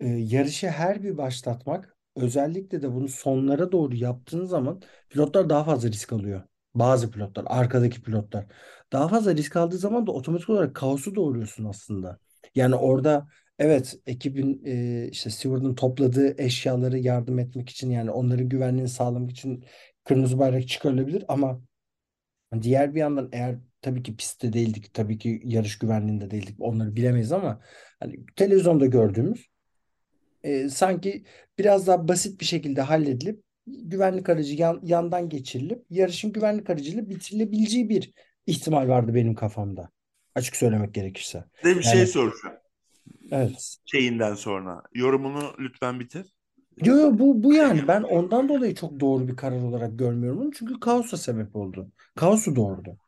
[0.00, 5.88] e, yarışı her bir başlatmak özellikle de bunu sonlara doğru yaptığın zaman pilotlar daha fazla
[5.88, 6.42] risk alıyor.
[6.74, 8.46] Bazı pilotlar, arkadaki pilotlar.
[8.92, 12.18] Daha fazla risk aldığı zaman da otomatik olarak kaosu doğuruyorsun aslında.
[12.54, 18.88] Yani orada evet ekibin e, işte Steward'ın topladığı eşyaları yardım etmek için yani onların güvenliğini
[18.88, 19.64] sağlamak için
[20.04, 21.60] kırmızı bayrak çıkarılabilir ama
[22.62, 27.32] diğer bir yandan eğer tabii ki pistte değildik, tabii ki yarış güvenliğinde değildik onları bilemeyiz
[27.32, 27.60] ama
[28.00, 29.46] hani televizyonda gördüğümüz
[30.44, 31.24] e, sanki
[31.58, 37.88] biraz daha basit bir şekilde halledilip güvenlik aracı yan- yandan geçirilip yarışın güvenlik aracıyla bitirilebileceği
[37.88, 38.12] bir
[38.46, 39.90] ihtimal vardı benim kafamda.
[40.36, 41.44] Açık söylemek gerekirse.
[41.62, 42.56] Size bir şey Yani soracağım.
[43.30, 43.78] Evet.
[43.84, 44.82] şeyinden sonra.
[44.94, 46.26] Yorumunu lütfen bitir.
[46.76, 50.52] Yo, yo, bu bu yani ben ondan dolayı çok doğru bir karar olarak görmüyorum onu.
[50.52, 51.92] Çünkü kaosa sebep oldu.
[52.14, 52.98] Kaosu doğurdu.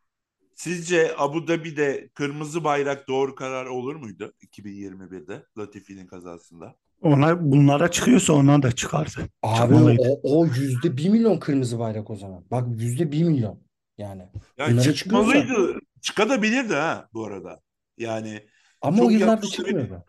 [0.55, 6.75] Sizce Abu Dhabi'de kırmızı bayrak doğru karar olur muydu 2021'de Latifi'nin kazasında?
[7.01, 9.29] Ona bunlara çıkıyorsa ona da çıkardı.
[9.43, 12.45] Abi o, o yüzde bir milyon kırmızı bayrak o zaman.
[12.51, 13.63] Bak yüzde bir milyon
[13.97, 14.29] yani.
[14.57, 15.79] Yani Bunlara çıkmalıydı.
[16.01, 17.61] Çıkabilirdi ha bu arada.
[17.97, 18.47] Yani
[18.81, 20.05] Ama o yıllarda çıkmıyordu.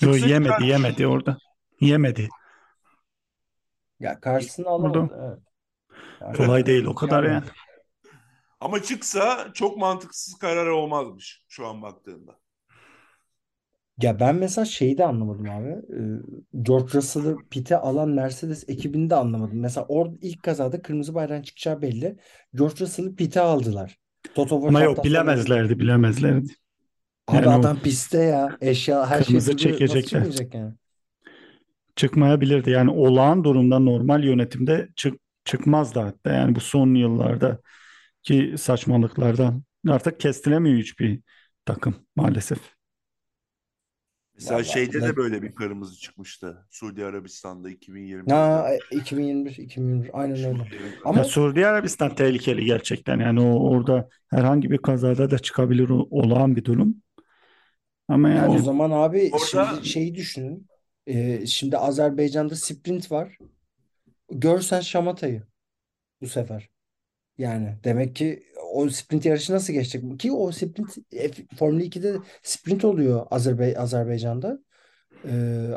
[0.00, 0.64] Yo, çıksa yemedi çıkar.
[0.66, 1.38] yemedi orada.
[1.80, 2.28] Yemedi.
[4.00, 5.14] Ya karşısına Orada- alamadı.
[5.26, 5.38] Evet.
[6.20, 7.34] Yani- Kolay değil o kadar Yani.
[7.34, 7.44] yani.
[8.60, 12.38] Ama çıksa çok mantıksız karar olmazmış şu an baktığında.
[14.00, 15.68] Ya ben mesela şeyi de anlamadım abi.
[15.68, 19.60] Ee, George Russell'ı pite alan Mercedes ekibini de anlamadım.
[19.60, 22.16] Mesela orada ilk kazada kırmızı bayrağın çıkacağı belli.
[22.54, 23.98] George Russell'ı pite aldılar.
[24.34, 26.52] Toto Wolff Ama yok sonu- bilemezlerdi bilemezlerdi.
[27.28, 28.56] Abi Yani o adam pistte ya.
[28.60, 29.70] Eşya her şey kırmızı duruyor.
[29.70, 30.02] Nasıl çekecekler.
[30.02, 30.74] çıkmayacak yani?
[31.96, 32.70] çıkmayabilirdi.
[32.70, 36.32] Yani olağan durumda normal yönetimde çık, çıkmazdı hatta.
[36.32, 37.58] Yani bu son yıllarda
[38.22, 41.20] ki saçmalıklardan artık kestiremiyor hiçbir
[41.64, 42.58] takım maalesef.
[44.34, 46.66] Mesela Vallahi şeyde ne- de böyle bir kırmızı çıkmıştı.
[46.70, 48.34] Suudi Arabistan'da 2020'de.
[48.34, 50.68] Ha 2021 2021 aynen öyle.
[51.04, 53.18] Ama Ya Suudi Arabistan tehlikeli gerçekten.
[53.20, 56.96] Yani o orada herhangi bir kazada da çıkabilir o- olağan bir durum.
[58.08, 60.66] Ama Ya yani o zaman abi Orada- şimdi şeyi düşünün.
[61.06, 63.38] Ee, şimdi Azerbaycan'da sprint var.
[64.30, 65.42] Görsen şamatayı
[66.20, 66.68] bu sefer.
[67.38, 70.20] Yani demek ki o sprint yarışı nasıl geçecek?
[70.20, 74.58] Ki o sprint F- Formula 2'de sprint oluyor Azerbay Azerbaycan'da.
[75.24, 75.70] Ee,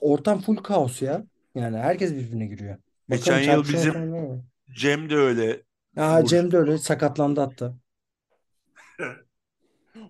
[0.00, 1.24] ortam full kaos ya.
[1.54, 2.76] Yani herkes birbirine giriyor.
[3.08, 3.94] Geçen Bakalım yıl bizim-?
[4.78, 5.62] Cem de öyle.
[5.96, 7.74] Burç- Cem de öyle sakatlandı hatta.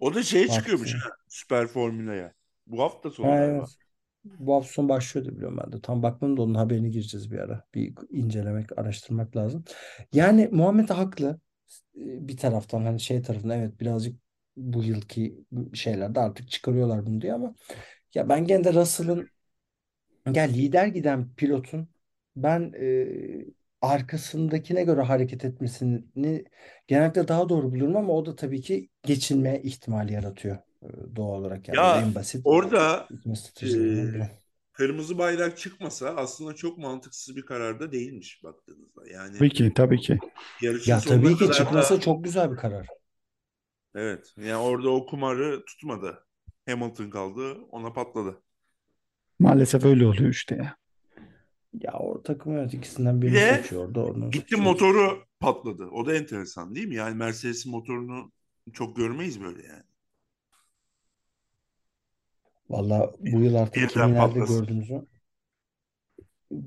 [0.00, 0.60] O da şeye Baktı.
[0.60, 2.34] çıkıyormuş ha, Süper Formüla'ya.
[2.66, 3.78] Bu hafta sonu Ha, evet.
[4.24, 5.80] Bu hafta sonu başlıyordu biliyorum ben de.
[5.80, 7.64] Tam bakmadım da onun haberini gireceğiz bir ara.
[7.74, 9.64] Bir incelemek, araştırmak lazım.
[10.12, 11.40] Yani Muhammed haklı.
[11.96, 14.20] Ee, Bir taraftan hani şey tarafından evet birazcık
[14.56, 17.54] bu yılki şeylerde artık çıkarıyorlar bunu diye ama
[18.14, 19.30] ya ben gene de Russell'ın
[20.34, 21.88] ya lider giden pilotun
[22.36, 23.46] ben e,
[23.80, 26.44] arkasındakine göre hareket etmesini
[26.86, 31.68] genellikle daha doğru buluyorum ama o da tabii ki geçilme ihtimali yaratıyor e, doğal olarak
[31.68, 32.46] yani Ya, en basit
[33.10, 33.10] Orada
[33.62, 33.68] e,
[34.78, 39.02] kırmızı bayrak çıkmasa aslında çok mantıksız bir karar da değilmiş baktığınızda.
[39.12, 40.18] Yani tabii ki tabii ki.
[40.86, 42.86] Ya tabii ki çıkmasa da- çok güzel bir karar.
[43.94, 44.34] Evet.
[44.36, 46.26] Yani orada o kumarı tutmadı.
[46.66, 47.54] Hamilton kaldı.
[47.70, 48.42] Ona patladı.
[49.38, 50.76] Maalesef öyle oluyor işte ya.
[51.80, 54.60] Ya o takım evet ikisinden Bir birini de seçiyor orada onu Gitti seçiyor.
[54.62, 55.86] motoru patladı.
[55.86, 56.94] O da enteresan değil mi?
[56.94, 58.32] Yani Mercedes'in motorunu
[58.72, 59.82] çok görmeyiz böyle yani.
[62.70, 64.60] Valla bu yıl artık Birden kimi nerede patlasın.
[64.60, 65.06] gördüğümüzü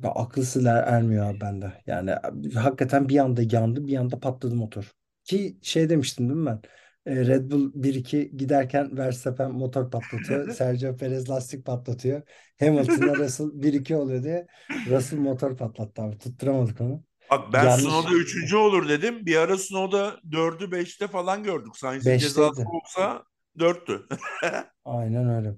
[0.04, 1.74] ya akıl sır ermiyor abi bende.
[1.88, 2.16] Yani
[2.56, 4.92] hakikaten bir anda yandı bir anda patladı motor.
[5.24, 6.62] Ki şey demiştim değil mi ben?
[7.06, 10.50] E, Red Bull 1-2 giderken Verstappen motor patlatıyor.
[10.54, 12.22] Sergio Perez lastik patlatıyor.
[12.60, 14.48] Hamilton'la Russell 1-2 oluyor diye
[14.90, 16.18] Russell motor patlattı abi.
[16.18, 17.04] Tutturamadık onu.
[17.32, 17.84] Bak ben Yanlış.
[17.84, 19.26] Snow'da üçüncü olur dedim.
[19.26, 21.78] Bir ara Snow'da dördü beşte falan gördük.
[21.78, 22.34] Sainz'in Beşteydi.
[22.34, 23.24] cezası olsa
[23.60, 24.08] dörttü.
[24.86, 25.56] Aynen öyle.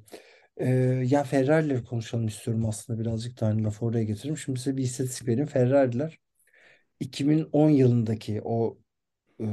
[0.57, 0.69] Ee,
[1.07, 4.37] ya Ferrari'leri konuşalım istiyorum aslında birazcık da hani lafı oraya getiririm.
[4.37, 5.47] Şimdi size bir istatistik vereyim.
[5.47, 6.19] Ferrari'ler
[6.99, 8.77] 2010 yılındaki o
[9.41, 9.45] e,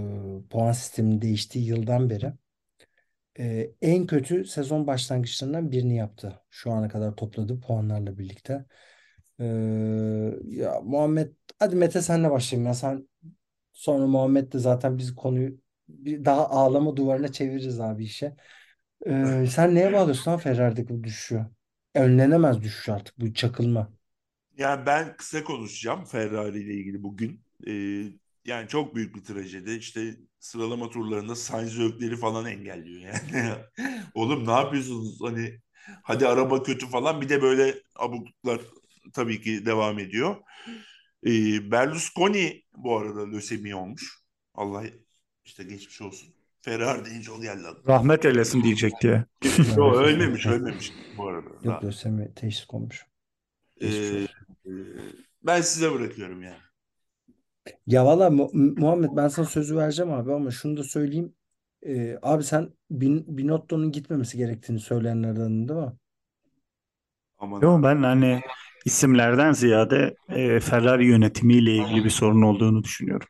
[0.50, 2.32] puan sisteminin değiştiği yıldan beri
[3.38, 6.40] e, en kötü sezon başlangıçlarından birini yaptı.
[6.50, 8.64] Şu ana kadar topladığı puanlarla birlikte.
[9.40, 9.44] Ee,
[10.46, 13.08] ya Muhammed hadi Mete senle başlayayım ya sen
[13.72, 18.36] sonra Muhammed de zaten biz konuyu bir daha ağlama duvarına çeviririz abi işe.
[19.06, 21.46] Ee, sen neye bağlıyorsun lan Ferrari'deki bu düşüşü?
[21.94, 23.92] Önlenemez düşüş artık bu çakılma.
[24.56, 27.44] Yani ben kısa konuşacağım Ferrari ile ilgili bugün.
[27.66, 27.72] Ee,
[28.44, 29.70] yani çok büyük bir trajedi.
[29.72, 33.54] İşte sıralama turlarında Sainz ökleri falan engelliyor yani.
[34.14, 35.18] Oğlum ne yapıyorsunuz?
[35.22, 35.60] Hani
[36.02, 38.60] hadi araba kötü falan bir de böyle abukluklar
[39.12, 40.36] tabii ki devam ediyor.
[41.26, 44.18] Ee, Berlusconi bu arada lösemi olmuş.
[44.54, 44.84] Allah
[45.44, 46.34] işte geçmiş olsun.
[46.62, 47.94] Ferrari deyince o geldi aklıma.
[47.94, 49.24] Rahmet eylesin diyecek diye.
[49.76, 51.48] Yok ölmemiş ölmemiş bu arada.
[51.62, 53.06] Yok lösemi teşhis konmuş.
[53.82, 54.26] Ee,
[55.42, 56.56] ben size bırakıyorum yani.
[57.86, 61.34] Ya valla Mu- Muhammed ben sana sözü vereceğim abi ama şunu da söyleyeyim.
[61.86, 65.92] Ee, abi sen Bin Binotto'nun gitmemesi gerektiğini söyleyenlerden değil mi?
[67.38, 67.82] Aman Yo abi.
[67.82, 68.40] ben hani
[68.84, 73.28] isimlerden ziyade e, Ferrari yönetimiyle ilgili bir sorun olduğunu düşünüyorum.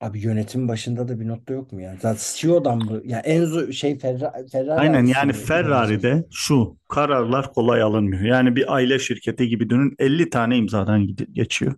[0.00, 1.98] Abi yönetim başında da bir notta yok mu yani?
[2.00, 3.00] Zaten CEO'dan mı?
[3.04, 5.32] Ya Enzo şey Ferrari, Ferrari Aynen yani mi?
[5.32, 8.22] Ferrari'de şu kararlar kolay alınmıyor.
[8.22, 11.74] Yani bir aile şirketi gibi dönün 50 tane imzadan geçiyor.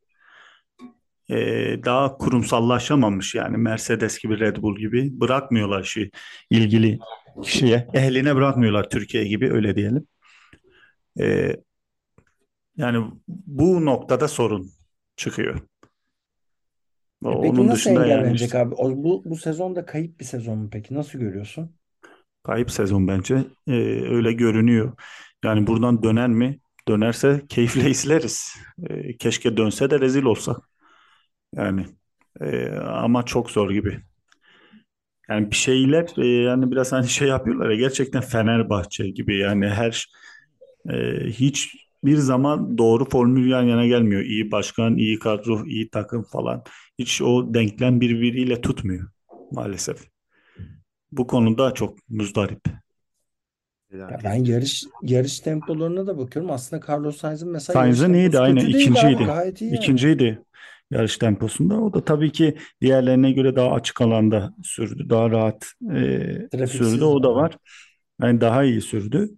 [1.31, 6.11] Ee, daha kurumsallaşamamış yani Mercedes gibi Red Bull gibi bırakmıyorlar işi
[6.51, 6.99] ilgili
[7.43, 7.89] kişiye.
[7.95, 10.07] Ehline bırakmıyorlar Türkiye gibi öyle diyelim.
[11.21, 11.57] Ee,
[12.77, 14.71] yani bu noktada sorun
[15.17, 15.61] çıkıyor.
[17.29, 18.75] E peki Onun nasıl dışında yani engellenecek işte abi?
[18.75, 20.95] O, bu, bu sezonda kayıp bir sezon mu peki?
[20.95, 21.77] Nasıl görüyorsun?
[22.45, 23.73] kayıp sezon bence Ee,
[24.11, 24.93] öyle görünüyor.
[25.45, 26.61] Yani buradan döner mi?
[26.89, 28.55] Dönerse keyifle izleriz.
[28.91, 30.57] Ee, keşke dönse de rezil olsak.
[31.57, 31.87] Yani
[32.41, 34.01] e, ama çok zor gibi.
[35.31, 40.07] Yani bir şeyler e, yani biraz hani şey yapıyorlar ya gerçekten Fenerbahçe gibi yani her
[40.91, 40.95] e,
[41.31, 44.23] hiç bir zaman doğru formül yan yana gelmiyor.
[44.23, 46.65] İyi başkan, iyi kadro, iyi takım falan.
[47.01, 49.09] Hiç o denklem birbiriyle tutmuyor
[49.51, 50.09] maalesef.
[51.13, 52.61] Bu konuda çok muzdarip.
[53.93, 56.51] Ya ben yarış yarış tempolarına da bakıyorum.
[56.51, 59.25] Aslında Carlos Sainz'in mesela Sainz'ın iyiydi aynı ikinciydi.
[59.25, 59.77] Gayet iyi yani.
[59.77, 60.43] İkinciydi
[60.91, 61.81] yarış temposunda.
[61.81, 65.11] O da tabii ki diğerlerine göre daha açık alanda sürdü.
[65.11, 67.05] Daha rahat e, Trafiksiz sürdü.
[67.05, 67.37] O da yani.
[67.37, 67.57] var.
[68.23, 69.31] Yani daha iyi sürdü.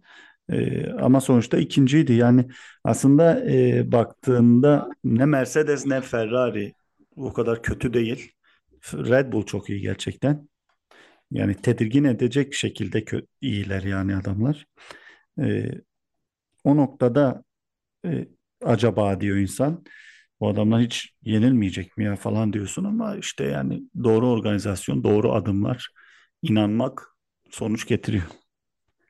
[0.53, 2.13] E, ama sonuçta ikinciydi.
[2.13, 2.47] Yani
[2.85, 6.75] aslında e, baktığında ne Mercedes ne Ferrari
[7.17, 8.33] o kadar kötü değil.
[8.95, 10.49] Red Bull çok iyi gerçekten.
[11.33, 14.67] Yani tedirgin edecek şekilde kö- iyiler yani adamlar.
[15.43, 15.71] E,
[16.65, 17.45] o noktada
[18.07, 18.29] e,
[18.65, 19.85] acaba diyor insan.
[20.41, 25.89] Bu adamlar hiç yenilmeyecek mi ya falan diyorsun ama işte yani doğru organizasyon, doğru adımlar,
[26.43, 27.17] inanmak
[27.51, 28.25] sonuç getiriyor.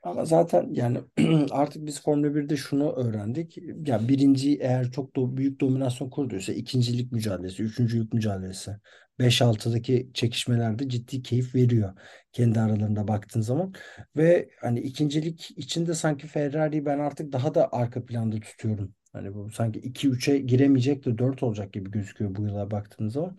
[0.02, 0.98] Ama zaten yani
[1.50, 3.58] artık biz Formula 1'de şunu öğrendik.
[3.86, 8.76] Ya birinci eğer çok do büyük dominasyon kurduysa ikincilik mücadelesi, üçüncülük mücadelesi,
[9.18, 11.92] 5-6'daki çekişmelerde ciddi keyif veriyor
[12.32, 13.72] kendi aralarında baktığın zaman.
[14.16, 18.94] Ve hani ikincilik içinde sanki Ferrari'yi ben artık daha da arka planda tutuyorum.
[19.12, 23.38] Hani bu sanki 2-3'e giremeyecek de 4 olacak gibi gözüküyor bu yıla baktığımız zaman.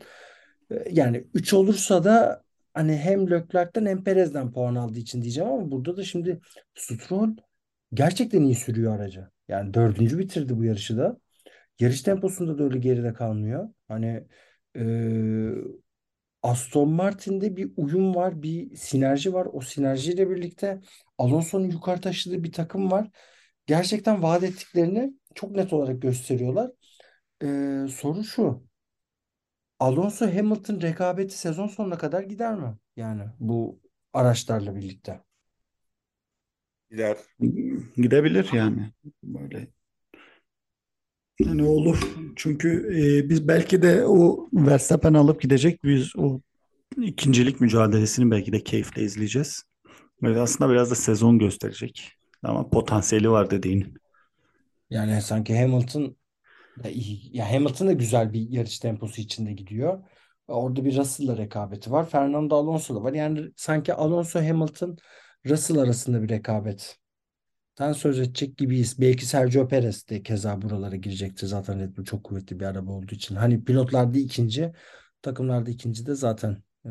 [0.71, 2.42] E, Yani 3 olursa da
[2.73, 6.39] hani hem Leclerc'ten hem Perez'den puan aldığı için diyeceğim ama burada da şimdi
[6.75, 7.35] Stroll
[7.93, 9.29] gerçekten iyi sürüyor aracı.
[9.47, 11.17] Yani dördüncü bitirdi bu yarışı da.
[11.79, 13.69] Yarış temposunda da öyle geride kalmıyor.
[13.87, 14.23] Hani
[14.77, 14.83] e,
[16.43, 19.47] Aston Martin'de bir uyum var, bir sinerji var.
[19.53, 20.81] O sinerjiyle birlikte
[21.17, 23.09] Alonso'nun yukarı taşıdığı bir takım var.
[23.65, 26.71] Gerçekten vaat ettiklerini çok net olarak gösteriyorlar.
[27.43, 27.47] E,
[27.89, 28.63] soru şu.
[29.79, 32.77] Alonso Hamilton rekabeti sezon sonuna kadar gider mi?
[32.95, 33.79] Yani bu
[34.13, 35.23] araçlarla birlikte.
[36.91, 37.17] Gider.
[37.95, 38.91] Gidebilir yani.
[39.23, 39.67] Böyle.
[41.39, 42.15] Yani olur.
[42.35, 45.83] Çünkü e, biz belki de o Verstappen alıp gidecek.
[45.83, 46.41] Biz o
[47.01, 49.63] ikincilik mücadelesini belki de keyifle izleyeceğiz.
[50.21, 52.11] Böyle aslında biraz da sezon gösterecek.
[52.43, 53.93] Ama potansiyeli var dediğin.
[54.89, 56.15] Yani sanki Hamilton
[56.83, 57.37] da iyi.
[57.37, 60.03] Ya Hamilton da güzel bir yarış temposu içinde gidiyor.
[60.47, 62.09] Orada bir Russell'la rekabeti var.
[62.09, 63.13] Fernando Alonso da var.
[63.13, 64.97] Yani sanki Alonso Hamilton
[65.49, 66.97] Russell arasında bir rekabet.
[67.75, 69.01] Tan söz edecek gibiyiz.
[69.01, 71.47] Belki Sergio Perez de keza buralara girecektir.
[71.47, 73.35] Zaten Red Bull çok kuvvetli bir araba olduğu için.
[73.35, 74.71] Hani pilotlarda ikinci,
[75.21, 76.89] takımlarda ikinci de zaten e,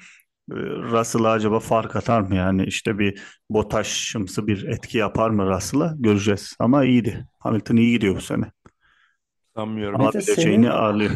[0.52, 2.36] e, Russell'a acaba fark atar mı?
[2.36, 3.20] Yani işte bir
[3.50, 5.94] BOTAŞ'ımsı bir etki yapar mı Russell'a?
[5.98, 6.56] Göreceğiz.
[6.58, 7.26] Ama iyiydi.
[7.38, 8.44] Hamilton iyi gidiyor bu sene.
[9.60, 10.00] Sanmıyorum.
[10.00, 11.10] Bileceğini senin ağırlıyor.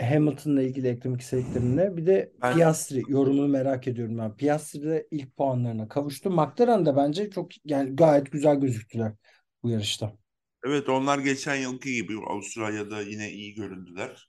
[0.00, 1.96] Hamilton'la ilgili eklemek istediklerin ne?
[1.96, 4.36] Bir de Ben Piastri yorumunu merak ediyorum ben.
[4.36, 6.30] Piastri de ilk puanlarına kavuştu.
[6.30, 9.12] McLaren de bence çok yani gayet güzel gözüktüler
[9.62, 10.12] bu yarışta.
[10.66, 14.28] evet onlar geçen yılki gibi Avustralya'da yine iyi göründüler.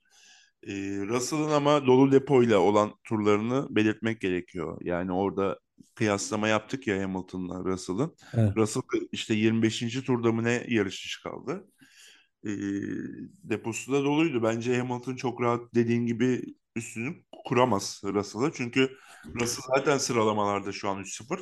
[0.62, 0.72] Ee,
[1.06, 4.78] Russell'ın ama dolu depoyla olan turlarını belirtmek gerekiyor.
[4.82, 5.58] Yani orada
[5.94, 8.16] kıyaslama yaptık ya Hamilton'la Russell'ın.
[8.34, 8.56] Evet.
[8.56, 10.02] Russell işte 25.
[10.06, 11.64] turda mı ne yarış dışı kaldı.
[12.44, 12.50] Ee,
[13.44, 14.42] deposu da doluydu.
[14.42, 16.42] Bence Hamilton çok rahat dediğin gibi
[16.76, 17.14] üstünü
[17.46, 18.52] kuramaz Russell'a.
[18.52, 18.90] Çünkü
[19.40, 21.38] Russell zaten sıralamalarda şu an 3-0.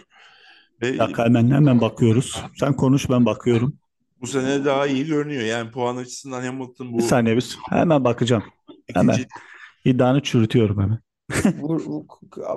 [0.83, 2.43] Ve Bir dakika hemen hemen bakıyoruz.
[2.61, 3.79] Sen konuş ben bakıyorum.
[4.21, 5.43] bu sene daha iyi görünüyor.
[5.43, 8.45] Yani puan açısından Hamilton bu Bir saniye biz hemen bakacağım.
[8.95, 9.13] Hemen.
[9.15, 9.29] ikinci
[9.85, 10.99] İddianı çürütüyorum hemen.
[11.63, 12.07] Bu,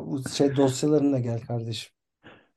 [0.01, 1.91] bu, şey dosyalarına gel kardeşim.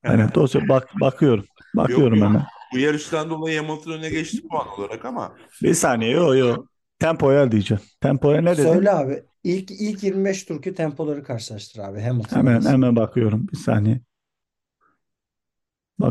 [0.04, 1.44] Aynen dosya bak bakıyorum.
[1.76, 2.28] Bakıyorum yok.
[2.28, 2.46] hemen.
[2.72, 6.66] Bu yarıştan dolayı Hamilton öne geçti puan olarak ama Bir saniye yo yo.
[6.98, 7.82] Tempoya diyeceğim.
[8.00, 8.82] Tempoya ne dedin?
[8.82, 9.24] Söyle abi.
[9.44, 12.38] İlk ilk 25 turki tempoları karşılaştır abi Hamilton.
[12.38, 12.66] Hemen arası.
[12.66, 13.48] hemen bakıyorum.
[13.52, 14.00] Bir saniye.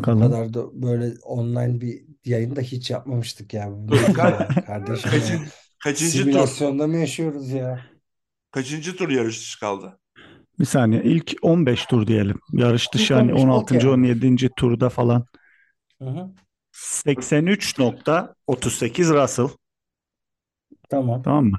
[0.05, 0.15] Bu Bakalım.
[0.15, 3.67] kadar da böyle online bir yayın da hiç yapmamıştık ya.
[3.71, 5.39] Bu ya kardeşim ya?
[5.39, 7.91] kaçın, kaçıncı tur Simülasyonda mı yaşıyoruz ya?
[8.51, 9.99] kaçıncı tur yarış dışı kaldı?
[10.59, 11.03] Bir saniye.
[11.03, 12.39] İlk 15 tur diyelim.
[12.53, 13.89] Yarış dışı İlk hani 15, 16.
[13.89, 13.91] okey.
[13.91, 14.49] 17.
[14.57, 15.25] turda falan.
[15.99, 16.33] Hı hı.
[16.73, 19.47] 83.38 Russell.
[20.89, 21.23] Tamam.
[21.23, 21.57] Tamam mı?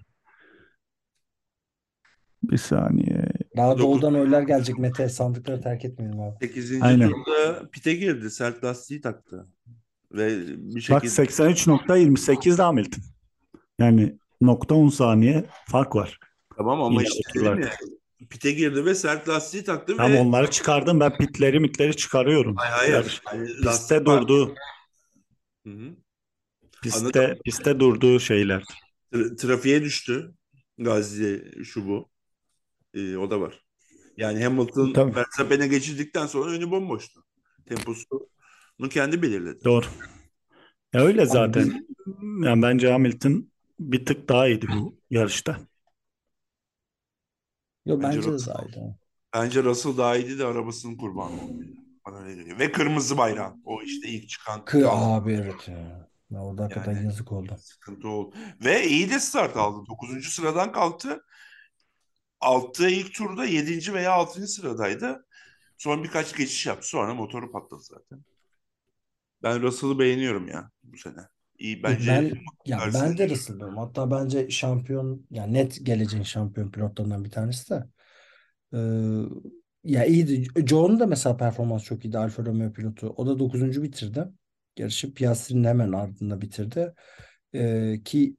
[2.43, 3.25] Bir saniye.
[3.57, 5.09] Daha Dokuz- doğudan oylar gelecek Mete.
[5.09, 6.37] Sandıkları terk etmeyelim abi.
[6.41, 6.83] 8.
[6.83, 7.11] Aynen.
[7.11, 8.31] turda pite girdi.
[8.31, 9.47] Sert lastiği taktı.
[10.13, 13.03] Ve bir Bak şekilde 83.28 de Hamilton.
[13.79, 16.19] Yani nokta 10 saniye fark var.
[16.57, 17.59] tamam ama Yine işte oturdular.
[17.59, 17.69] dedim
[18.21, 21.01] ya, pite girdi ve sert lastiği taktı Tam ve onları çıkardım.
[21.01, 22.57] Ben pitleri mitleri çıkarıyorum.
[22.57, 23.23] hayır hayır.
[23.33, 24.05] Yani Piste var.
[24.23, 24.55] durdu.
[25.67, 25.97] Hı hı.
[26.83, 28.65] Piste, piste durduğu şeyler.
[29.13, 30.35] Tra- trafiğe düştü.
[30.79, 32.11] Gazi şu bu.
[32.95, 33.65] Ee, o da var.
[34.17, 35.17] Yani Hamilton Tabii.
[35.17, 37.25] Verstappen'e geçirdikten sonra önü bomboştu.
[37.67, 39.65] Temposunu kendi belirledi.
[39.65, 39.87] Doğru.
[40.93, 41.87] Ya öyle zaten.
[42.45, 45.59] Yani bence Hamilton bir tık daha iyiydi bu yarışta.
[47.87, 48.97] Yo Bence bence de daha iyiydi.
[49.35, 51.65] Bence Russell daha iyiydi de arabasının kurbanı oldu.
[52.07, 52.59] Bana öyle geliyor.
[52.59, 53.55] Ve kırmızı bayrak.
[53.65, 56.09] O işte ilk çıkan Kı abi evet ya.
[56.31, 57.57] Ya orada hakikaten Yani- yazık oldu.
[57.61, 58.37] sıkıntı oldu.
[58.65, 59.87] Ve iyi de start aldı.
[59.89, 60.31] 9.
[60.31, 61.25] sıradan kalktı.
[62.41, 63.95] Altta ilk turda 7.
[63.95, 64.47] veya 6.
[64.47, 65.27] sıradaydı.
[65.79, 66.89] Sonra birkaç geçiş yaptı.
[66.89, 68.25] Sonra motoru patladı zaten.
[69.43, 71.21] Ben Russell'ı beğeniyorum ya bu sene.
[71.59, 72.33] İyi bence Ben
[72.67, 73.31] ya ben de iyi.
[73.31, 73.77] Russell diyorum.
[73.77, 77.85] Hatta bence şampiyon yani net geleceğin şampiyon pilotlarından bir tanesi de.
[78.75, 78.79] Ee,
[79.85, 80.67] ya iyiydi.
[80.67, 82.19] Joe'nun da mesela performans çok iyiydi.
[82.19, 83.15] Alfa Romeo pilotu.
[83.17, 83.83] O da 9.
[83.83, 84.25] bitirdi.
[84.79, 86.95] Yarışı Piastri'nin hemen ardında bitirdi.
[87.55, 88.37] Ee, ki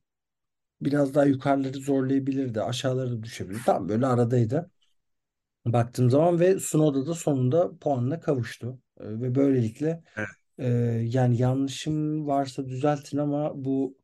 [0.81, 2.61] biraz daha yukarıları zorlayabilirdi.
[2.61, 3.63] Aşağıları da düşebilirdi.
[3.65, 4.71] Tam böyle aradaydı.
[5.65, 8.79] Baktığım zaman ve Tsunoda da sonunda puanına kavuştu.
[9.01, 10.27] Ee, ve böylelikle Evet.
[10.59, 10.67] e,
[11.05, 13.97] yani yanlışım varsa düzeltin ama bu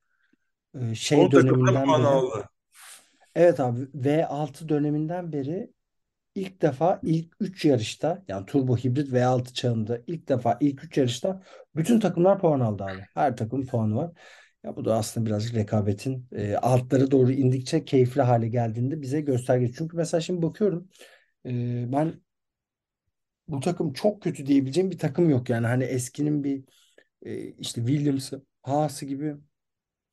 [0.82, 2.49] e, şey Son takımda döneminden puan beri aldı.
[3.36, 5.73] evet abi V6 döneminden beri
[6.39, 11.43] ilk defa ilk 3 yarışta yani turbo hibrit V6 çağında ilk defa ilk 3 yarışta
[11.75, 13.06] bütün takımlar puan aldı abi.
[13.13, 14.12] Her takım puanı var.
[14.63, 19.71] Ya bu da aslında birazcık rekabetin e, altlara doğru indikçe keyifli hale geldiğinde bize gösterge.
[19.78, 20.89] Çünkü mesela şimdi bakıyorum
[21.45, 21.52] e,
[21.91, 22.21] ben
[23.47, 25.49] bu takım çok kötü diyebileceğim bir takım yok.
[25.49, 26.63] Yani hani eskinin bir
[27.21, 29.36] e, işte Williams'ı, Haas'ı gibi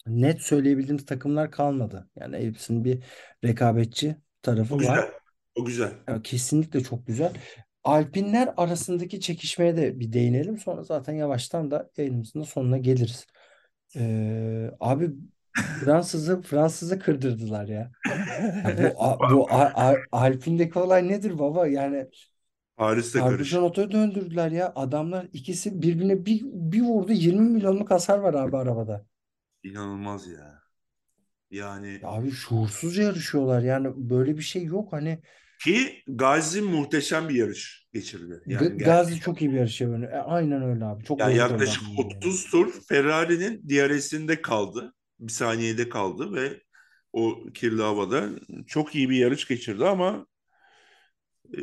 [0.07, 2.11] net söyleyebildiğimiz takımlar kalmadı.
[2.17, 3.05] Yani hepsinin bir
[3.45, 5.26] rekabetçi tarafı var.
[5.57, 5.93] O güzel.
[6.25, 7.33] Kesinlikle çok güzel.
[7.85, 10.59] Alpinler arasındaki çekişmeye de bir değinelim.
[10.59, 13.27] Sonra zaten yavaştan da yayınımızın sonuna geliriz.
[13.97, 15.11] Ee, abi
[15.81, 17.93] Fransız'ı Fransız'ı kırdırdılar ya.
[18.63, 21.67] Ya bu a- bu a- a- Alpin'deki olay nedir baba?
[21.67, 22.09] Yani
[22.77, 23.31] Paris'te karış.
[23.31, 24.73] karbüratör otoya döndürdüler ya.
[24.77, 29.07] Adamlar ikisi birbirine bir, bir vurdu 20 milyonluk hasar var abi arabada.
[29.63, 30.63] İnanılmaz ya.
[31.51, 33.63] Yani Ya abi şuursuzca yarışıyorlar.
[33.63, 34.93] Yani böyle bir şey yok.
[34.93, 35.19] Hani
[35.65, 38.41] ki Gazi muhteşem bir yarış geçirdi.
[38.47, 40.13] G- Yani Gazi çok iyi bir yarış yapıyor.
[40.13, 41.05] E, aynen öyle abi.
[41.05, 42.15] Çok Yani yaklaşık söyledin yani.
[42.17, 44.95] 30 tur Ferrari'nin DRS'inde kaldı.
[45.21, 46.63] Bir saniyede kaldı ve
[47.13, 48.29] o kirli havada
[48.67, 50.27] çok iyi bir yarış geçirdi ama
[51.59, 51.61] e,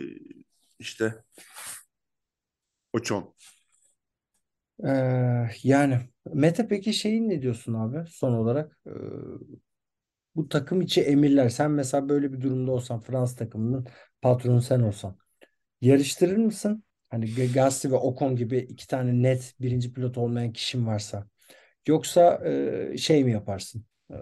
[0.79, 1.23] işte
[2.93, 3.33] Ocon.
[4.85, 5.99] Ee, yani
[6.33, 8.79] Mete peki şeyin ne diyorsun abi son olarak?
[8.87, 8.91] Ee,
[10.35, 11.49] bu takım içi emirler.
[11.49, 13.87] Sen mesela böyle bir durumda olsan Fransız takımının
[14.21, 15.17] patronu sen olsan
[15.81, 16.83] yarıştırır mısın?
[17.09, 21.27] Hani Gasly ve Ocon gibi iki tane net birinci pilot olmayan kişin varsa.
[21.87, 23.85] Yoksa e, şey mi yaparsın?
[24.11, 24.15] Ee,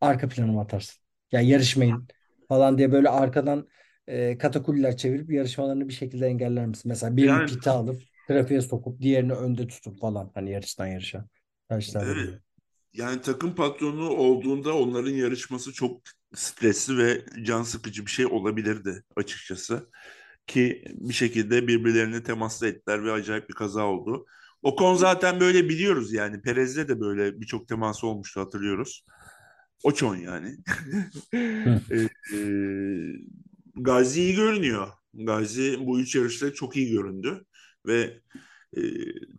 [0.00, 1.02] arka plana mı atarsın?
[1.32, 2.08] Ya yarışmayın
[2.48, 3.68] falan diye böyle arkadan
[4.06, 6.88] e, katakulliler çevirip yarışmalarını bir şekilde engeller misin?
[6.88, 11.24] Mesela birini Yani- pite alıp trafiğe sokup diğerini önde tutup falan hani yarıştan yarışa.
[11.70, 12.40] Yarışlarda Evet.
[12.92, 16.00] Yani takım patronu olduğunda onların yarışması çok
[16.34, 19.90] stresli ve can sıkıcı bir şey olabilirdi açıkçası.
[20.46, 24.26] Ki bir şekilde birbirlerine temasla ettiler ve acayip bir kaza oldu.
[24.62, 26.42] Ocon zaten böyle biliyoruz yani.
[26.42, 29.04] Perez'le de böyle birçok teması olmuştu hatırlıyoruz.
[29.84, 30.56] Ocon yani.
[31.90, 32.38] e, e,
[33.76, 34.88] Gazi iyi görünüyor.
[35.14, 37.44] Gazi bu üç yarışta çok iyi göründü
[37.86, 38.20] ve
[38.76, 38.80] e,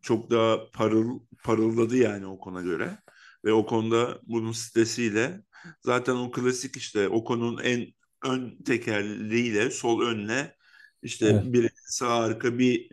[0.02, 2.98] çok daha parıl parıldadı yani o kona göre.
[3.46, 5.42] Ve o konuda bunun stresiyle
[5.82, 7.88] zaten o klasik işte o konunun en
[8.26, 10.56] ön tekerleğiyle sol önle
[11.04, 11.44] işte Evet.
[11.46, 12.90] bir sağ arka bir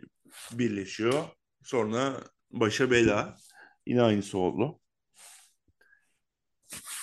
[0.53, 1.23] birleşiyor.
[1.63, 3.37] Sonra başa bela.
[3.87, 4.79] Yine aynısı oldu.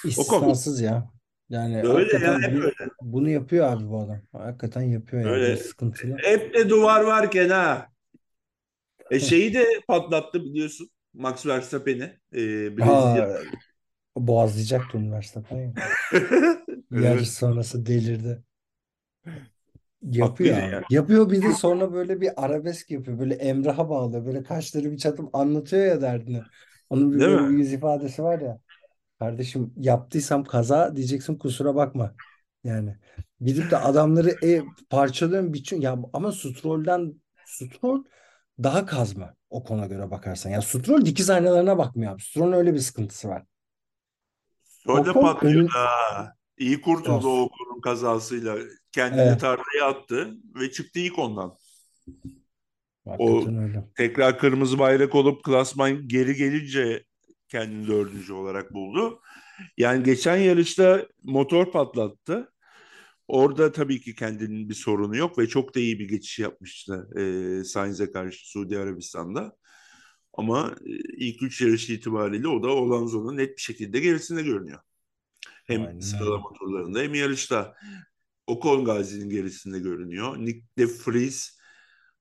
[0.05, 1.11] İstisnasız ya.
[1.49, 2.75] Yani Öyle hakikaten ya, hep bu- öyle.
[3.03, 4.21] bunu yapıyor abi bu adam.
[4.33, 5.33] Hakikaten yapıyor yani.
[5.33, 5.57] Öyle.
[5.57, 6.17] Sıkıntılı.
[6.19, 7.89] Hep de duvar varken ha.
[9.11, 10.91] E şeyi de patlattı biliyorsun.
[11.15, 12.03] Max Verstappen'i.
[12.33, 13.39] E, Brezilya.
[14.17, 15.73] Boğazlayacaktı üniversite ya.
[16.93, 17.05] Evet.
[17.05, 18.43] Yarış sonrası delirdi.
[20.03, 20.71] Yapıyor abi.
[20.73, 20.83] ya.
[20.91, 23.19] Yapıyor bir de sonra böyle bir arabesk yapıyor.
[23.19, 24.27] Böyle Emrah'a bağlıyor.
[24.27, 26.43] Böyle kaşları bir çatıp anlatıyor ya derdini.
[26.91, 27.55] Onun bir Değil böyle mi?
[27.59, 28.61] yüz ifadesi var ya.
[29.19, 32.15] Kardeşim yaptıysam kaza diyeceksin kusura bakma.
[32.65, 32.97] Yani
[33.41, 37.15] gidip de adamları e, parçalıyorum biçim ya ama Stroll'den
[37.47, 38.05] Stroll
[38.63, 40.51] daha kazma o kona göre bakarsan.
[40.51, 42.23] Ya Stroll dikiz aynalarına bakmıyor abi.
[42.23, 43.43] Stroll'ün öyle bir sıkıntısı var.
[44.87, 46.33] Ocon patlıyor önün- ha.
[46.59, 47.25] İyi kurtuldu Of.
[47.25, 48.57] o Ocon'un kazasıyla.
[48.93, 49.41] Kendini Evet.
[49.41, 50.31] tarlaya attı
[50.61, 51.57] ve çıktı ilk ondan.
[53.09, 53.85] Hakikaten öyle.
[53.97, 57.05] Tekrar kırmızı bayrak olup klasman geri gelince
[57.49, 59.21] kendini dördüncü olarak buldu.
[59.77, 62.53] Yani geçen yarışta motor patlattı.
[63.29, 67.65] Orada tabii ki kendinin bir sorunu yok ve çok da iyi bir geçiş yapmıştı e,
[67.65, 69.57] Sainz'e karşı Suudi Arabistan'da.
[70.33, 74.81] Ama e, ilk üç yarış itibariyle o da Alonso'nun net bir şekilde gerisinde görünüyor.
[75.65, 77.75] Hem Aynen sıralama turlarında hem yarışta.
[78.47, 80.39] Ocon Gazi'nin gerisinde görünüyor.
[80.39, 81.59] Nick de Vries,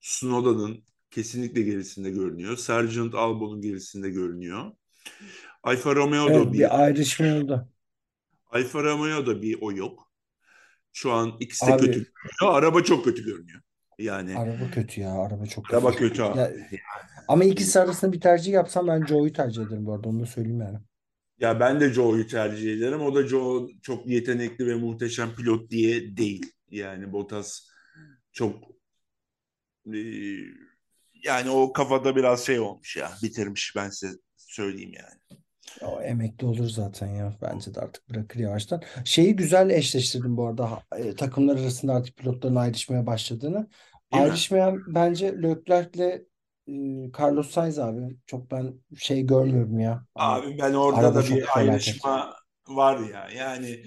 [0.02, 2.58] Snowda'nın kesinlikle gerisinde görünüyor.
[2.58, 4.72] Sergeant Albon'un gerisinde görünüyor.
[5.64, 7.70] Alfa Romeo'da Evet bir, bir ayrışma oldu.
[8.52, 10.13] Alfa Romeo'da bir o yok.
[10.94, 12.58] Şu an ikisi de Abi- kötü görünüyor.
[12.58, 13.62] Araba çok kötü görünüyor.
[14.00, 15.14] Yani Araba kötü ya.
[15.14, 15.76] Araba çok kötü.
[15.76, 16.40] araba kötü abi.
[16.40, 16.52] Ya,
[17.28, 20.10] ama ikisi arasında bir tercih yapsam ben Joe'yu tercih ederim bu arada.
[20.10, 20.80] Onu da söyleyeyim yani.
[21.40, 23.02] Ya ben de Joe'yu tercih ederim.
[23.02, 26.52] O da Joe çok yetenekli ve muhteşem pilot diye değil.
[26.70, 27.68] Yani Bottas
[28.32, 28.64] çok
[29.94, 30.00] e,
[31.24, 33.12] yani o kafada biraz şey olmuş ya.
[33.24, 35.42] Bitirmiş ben size söyleyeyim yani.
[35.82, 37.34] O emekli olur zaten ya.
[37.42, 38.82] Bence de artık bırakır yavaştan.
[39.06, 40.84] Şeyi güzel eşleştirdim bu arada.
[40.98, 43.54] E, takımlar arasında artık pilotların ayrışmaya başladığını.
[43.54, 44.30] Değil mi?
[44.30, 46.22] Ayrışmayan bence Leclerc'le
[46.68, 46.74] e,
[47.20, 48.18] Carlos Sainz abi.
[48.26, 50.06] Çok ben şey görmüyorum ya.
[50.16, 51.58] Hani- Abi ben orada araba da bir felaket.
[51.58, 52.34] ayrışma
[52.68, 53.30] var ya.
[53.38, 53.84] Yani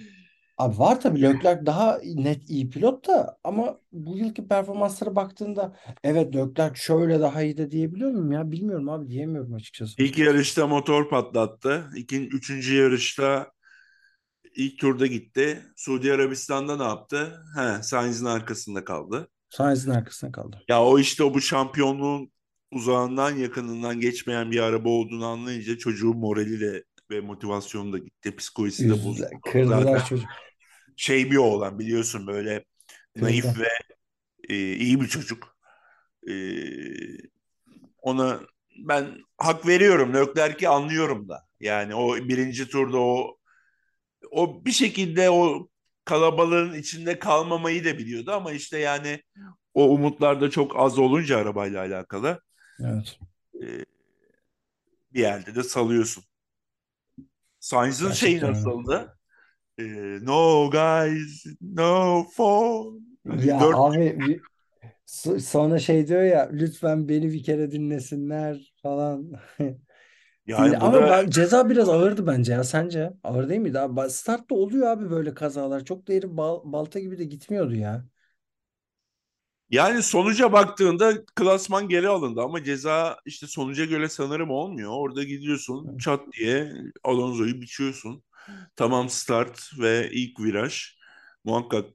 [0.58, 6.34] Abi var tabii Leclerc daha net iyi pilot da ama bu yılki performanslara baktığında evet
[6.34, 8.50] Leclerc şöyle daha iyi de diyebiliyor muyum ya?
[8.50, 10.02] Bilmiyorum abi diyemiyorum açıkçası.
[10.02, 11.90] ilk yarışta motor patlattı.
[11.96, 13.52] İkinci, üçüncü yarışta
[14.56, 15.62] ilk turda gitti.
[15.76, 17.42] Suudi Arabistan'da ne yaptı?
[17.56, 19.28] He, Sainz'in arkasında kaldı.
[19.50, 20.62] Sainz'in arkasına kaldı.
[20.68, 22.30] Ya o işte o bu şampiyonluğun
[22.72, 28.36] uzağından yakınından geçmeyen bir araba olduğunu anlayınca çocuğun morali de ve motivasyonu da gitti.
[28.36, 29.28] Psikolojisi de bozuldu.
[29.44, 30.28] kırdılar çocuk.
[30.96, 32.64] şey bir oğlan biliyorsun böyle
[33.16, 33.60] naif Kırdı.
[33.60, 33.68] ve
[34.54, 35.56] e, iyi bir çocuk.
[36.28, 36.34] E,
[38.02, 38.40] ona
[38.78, 40.14] ben hak veriyorum.
[40.14, 41.46] Leclerc'i anlıyorum da.
[41.60, 43.36] Yani o birinci turda o
[44.30, 45.68] o bir şekilde o
[46.04, 49.22] kalabalığın içinde kalmamayı da biliyordu ama işte yani
[49.74, 52.40] o umutlar da çok az olunca arabayla alakalı
[52.80, 53.18] Evet.
[53.62, 53.84] e,
[55.12, 56.24] bir yerde de salıyorsun.
[57.66, 59.16] Sainz'ın şeyi nasıldı?
[59.78, 59.84] E,
[60.22, 62.98] no guys, no phone.
[63.46, 64.40] Ya dört abi
[65.40, 69.32] sonra şey diyor ya lütfen beni bir kere dinlesinler falan.
[70.46, 73.12] yani Dinle- Ama ben, ceza biraz ağırdı bence ya sence?
[73.24, 74.10] Ağır değil miydi abi?
[74.10, 75.84] Startta oluyor abi böyle kazalar.
[75.84, 78.04] Çok da herif bal- balta gibi de gitmiyordu ya.
[79.70, 84.90] Yani sonuca baktığında klasman geri alındı ama ceza işte sonuca göre sanırım olmuyor.
[84.92, 86.72] Orada gidiyorsun çat diye
[87.04, 88.22] Alonso'yu biçiyorsun.
[88.76, 90.96] Tamam start ve ilk viraj.
[91.44, 91.86] Muhakkak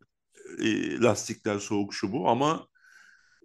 [0.63, 2.67] e, lastikler soğuk şu bu ama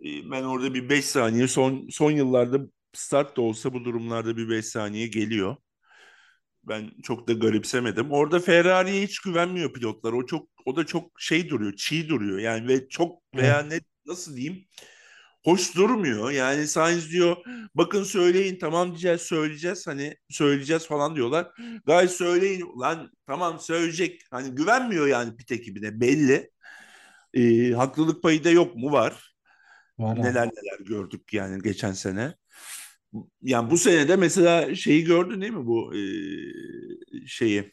[0.04, 2.60] e, ben orada bir 5 saniye son son yıllarda
[2.92, 5.56] start da olsa bu durumlarda bir 5 saniye geliyor.
[6.64, 8.12] Ben çok da garipsemedim.
[8.12, 10.12] Orada Ferrari'ye hiç güvenmiyor pilotlar.
[10.12, 12.38] O çok o da çok şey duruyor, çiğ duruyor.
[12.38, 14.66] Yani ve çok veya ne nasıl diyeyim?
[15.46, 16.30] hoş durmuyor.
[16.30, 17.36] Yani Sainz diyor
[17.74, 21.52] bakın söyleyin tamam diyeceğiz söyleyeceğiz hani söyleyeceğiz falan diyorlar.
[21.86, 24.22] Gayet söyleyin lan tamam söyleyecek.
[24.30, 26.50] Hani güvenmiyor yani pit ekibine belli.
[27.34, 28.92] Ee, haklılık payı da yok mu?
[28.92, 29.34] Var.
[29.98, 30.18] Var.
[30.18, 32.34] Neler neler gördük yani geçen sene.
[33.42, 36.00] Yani bu sene de mesela şeyi gördün değil mi bu e,
[37.26, 37.72] şeyi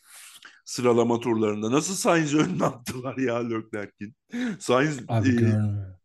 [0.66, 4.16] sıralama turlarında nasıl Sainz'i önüne attılar ya Leclerc'in.
[4.60, 6.03] Sainz Abi e, görmüyor.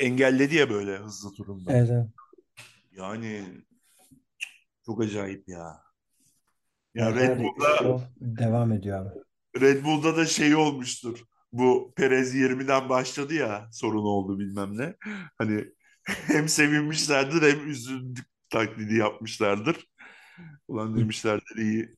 [0.00, 1.72] Engelledi ya böyle hızlı turunda.
[1.72, 2.06] Evet, evet.
[2.96, 3.44] Yani
[4.86, 5.82] çok acayip ya.
[6.94, 9.20] Ya Yani Red Bull'da devam ediyor abi.
[9.60, 11.24] Red Bull'da da şey olmuştur.
[11.52, 14.94] Bu Perez 20'den başladı ya sorun oldu bilmem ne.
[15.38, 15.64] Hani
[16.04, 19.86] hem sevinmişlerdir hem üzüldük taklidi yapmışlardır.
[20.68, 21.96] Ulan demişlerdir iyi.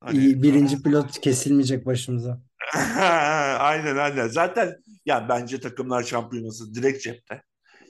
[0.00, 2.42] Hani İyi, birinci pilot kesilmeyecek başımıza.
[3.60, 4.28] aynen aynen.
[4.28, 4.74] Zaten
[5.06, 7.42] ya bence takımlar şampiyonası direkt cepte.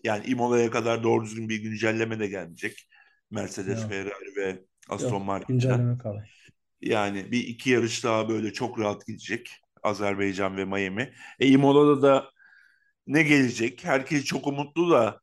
[0.04, 2.88] Yani Imola'ya kadar doğru düzgün bir güncelleme de gelmeyecek.
[3.30, 3.88] Mercedes, Yok.
[3.88, 5.80] Ferrari ve Aston Martin'den.
[6.80, 9.50] Yani bir iki yarış daha böyle çok rahat gidecek.
[9.82, 11.12] Azerbaycan ve Miami.
[11.40, 12.30] E Imola'da da
[13.06, 13.84] ne gelecek?
[13.84, 15.20] Herkes çok umutlu da.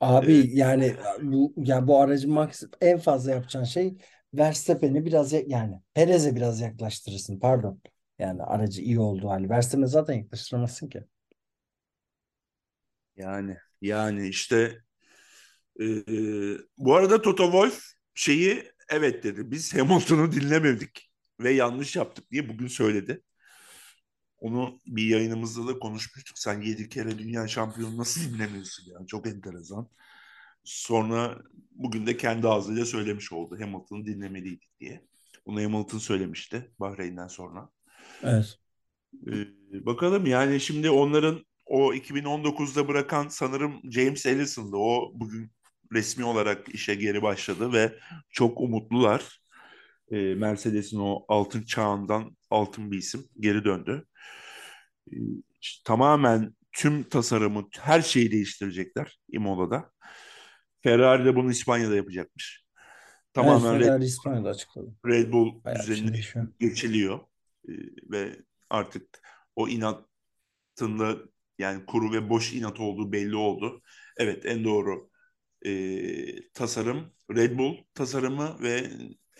[0.00, 3.94] Abi yani bu ya bu aracın max en fazla yapacağın şey
[4.34, 7.80] Verstappen'i biraz ya- yani Perez'e biraz yaklaştırırsın pardon.
[8.18, 9.50] Yani aracı iyi olduğu hali.
[9.50, 11.04] Verstappen'e zaten yaklaştıramazsın ki.
[13.16, 14.82] Yani yani işte
[15.80, 17.84] e, e, bu arada Toto Wolff
[18.14, 19.50] şeyi evet dedi.
[19.50, 21.10] Biz Hamilton'u dinlemedik
[21.40, 23.22] ve yanlış yaptık diye bugün söyledi.
[24.38, 26.38] Onu bir yayınımızda da konuşmuştuk.
[26.38, 29.06] Sen yedi kere dünya şampiyonu nasıl dinlemiyorsun ya?
[29.06, 29.88] Çok enteresan.
[30.64, 33.60] Sonra bugün de kendi ağzıyla söylemiş oldu.
[33.60, 35.06] Hamilton'ı dinlemeliydik diye.
[35.46, 37.70] Bunu Hamilton söylemişti Bahreyn'den sonra.
[38.22, 38.58] Evet.
[39.26, 44.76] Ee, bakalım yani şimdi onların o 2019'da bırakan sanırım James Ellison'dı.
[44.76, 45.50] O bugün
[45.92, 47.98] resmi olarak işe geri başladı ve
[48.30, 49.40] çok umutlular.
[50.10, 54.04] Ee, Mercedes'in o altın çağından altın bir isim geri döndü.
[55.12, 55.16] Ee,
[55.60, 59.90] işte tamamen tüm tasarımı, her şeyi değiştirecekler Imola'da.
[60.82, 62.64] Ferrari de bunu İspanya'da yapacakmış.
[63.36, 64.94] Evet, Tamamen Red, Ferrari İspanya'da açıkladı.
[65.06, 66.46] Red Bull Bayağı şey düzenine değişiyor.
[66.60, 67.20] geçiliyor.
[67.68, 67.72] Ee,
[68.10, 68.36] ve
[68.70, 69.20] artık
[69.56, 71.18] o inatında
[71.58, 73.82] yani kuru ve boş inat olduğu belli oldu.
[74.18, 75.10] Evet en doğru
[75.66, 78.90] e, tasarım Red Bull tasarımı ve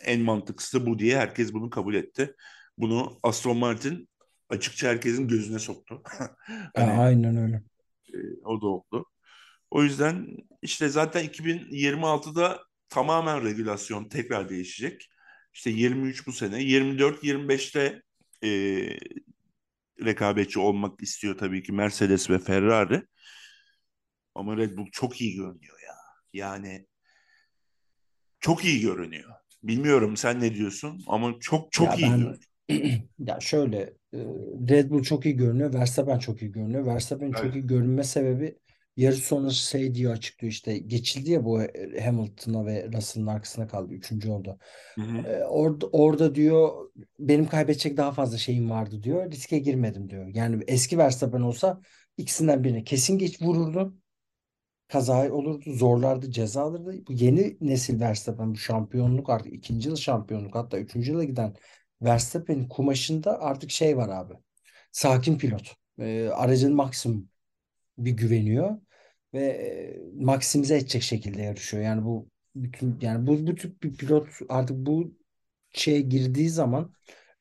[0.05, 2.35] en mantıklısı bu diye herkes bunu kabul etti.
[2.79, 4.09] Bunu Aston Martin
[4.49, 6.03] açıkça herkesin gözüne soktu.
[6.77, 7.63] Hani aynen öyle.
[8.15, 9.07] e, o da oldu.
[9.71, 10.29] O yüzden
[10.63, 15.11] işte zaten 2026'da tamamen regülasyon tekrar değişecek.
[15.55, 18.03] İşte 23 bu sene, 24-25'te
[18.45, 18.51] e,
[20.05, 23.03] rekabetçi olmak istiyor tabii ki Mercedes ve Ferrari.
[24.35, 25.95] Ama Red Bull çok iyi görünüyor ya.
[26.33, 26.87] Yani
[28.41, 29.31] çok iyi görünüyor.
[29.63, 32.39] Bilmiyorum sen ne diyorsun ama çok çok Ya iyi ben görünüyor.
[33.19, 33.93] ya şöyle
[34.69, 35.75] Red Bull çok iyi görünüyor.
[35.75, 36.87] Verstappen çok iyi görünüyor.
[36.87, 37.55] Verstappen'in çok Evet.
[37.55, 38.59] iyi görünme sebebi
[38.97, 41.61] yarış sonrası şey diye açıklıyor işte geçildi ya bu
[42.05, 43.95] Hamilton'a ve Russell'ın arkasına kaldı.
[43.95, 44.59] Üçüncü oldu.
[44.95, 45.19] Hı hı.
[45.19, 49.31] E, orada, orada diyor benim kaybedecek daha fazla şeyim vardı diyor.
[49.31, 50.27] Riske girmedim diyor.
[50.35, 51.81] Yani eski Verstappen olsa
[52.17, 53.95] ikisinden birine kesin geç vururdu.
[54.89, 57.07] Kaza olurdu, zorlardı, ceza alırdı.
[57.09, 61.55] Bu yeni nesil Verstappen bu şampiyonluk artık ikinci yıl şampiyonluk hatta üçüncü yıla giden
[62.03, 64.35] Verstappen'in kumaşında artık şey var abi.
[64.93, 65.77] Sakin pilot.
[65.99, 67.29] E, aracın maksimum
[67.99, 68.77] bir güveniyor
[69.35, 71.83] ve e, maksimize edecek şekilde yarışıyor.
[71.83, 75.15] Yani bu bütün yani bu bu tip bir pilot artık bu
[75.73, 76.95] şeye girdiği zaman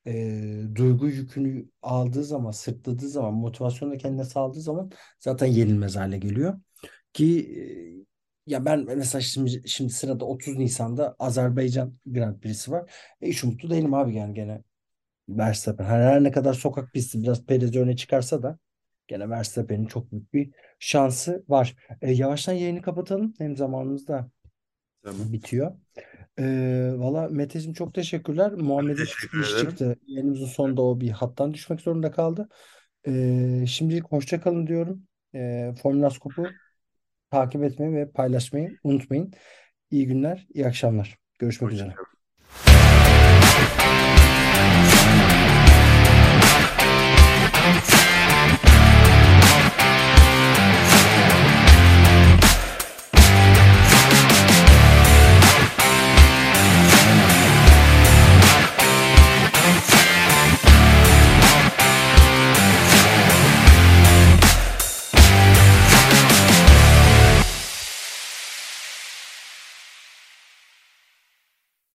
[0.06, 0.42] e,
[0.74, 4.90] duygu yükünü aldığı zaman, sırtladığı zaman, motivasyonu da kendine sağladığı zaman
[5.20, 6.60] zaten yenilmez hale geliyor.
[7.12, 7.62] Ki e,
[8.52, 12.92] ya ben mesela şimdi, şimdi sırada 30 Nisan'da Azerbaycan Grand Prix'si var.
[13.20, 14.62] E, hiç umutlu değilim abi yani gene
[15.28, 15.84] Verstappen.
[15.84, 18.58] Her, her ne kadar sokak pisti biraz Perez öne çıkarsa da
[19.08, 20.50] gene Verstappen'in çok büyük bir
[20.84, 21.74] şansı var.
[22.02, 23.34] E, yavaştan yayını kapatalım.
[23.38, 24.30] Hem zamanımız da
[25.04, 25.32] Tamam.
[25.32, 25.72] bitiyor.
[26.38, 28.52] Ee, valla Meteciğim çok teşekkürler.
[28.52, 29.68] Muhammed'in küçük bir iş ederim.
[29.70, 29.96] çıktı.
[30.06, 32.48] Yayınımızın sonunda o bir hattan düşmek zorunda kaldı.
[33.06, 35.02] Ee, şimdilik hoşça kalın diyorum.
[35.34, 36.46] Ee, Formülaskop'u
[37.30, 39.32] takip etmeyi ve paylaşmayı unutmayın.
[39.90, 41.18] İyi günler, iyi akşamlar.
[41.38, 41.88] Görüşmek üzere.
[41.88, 42.14] Hoşçakalın.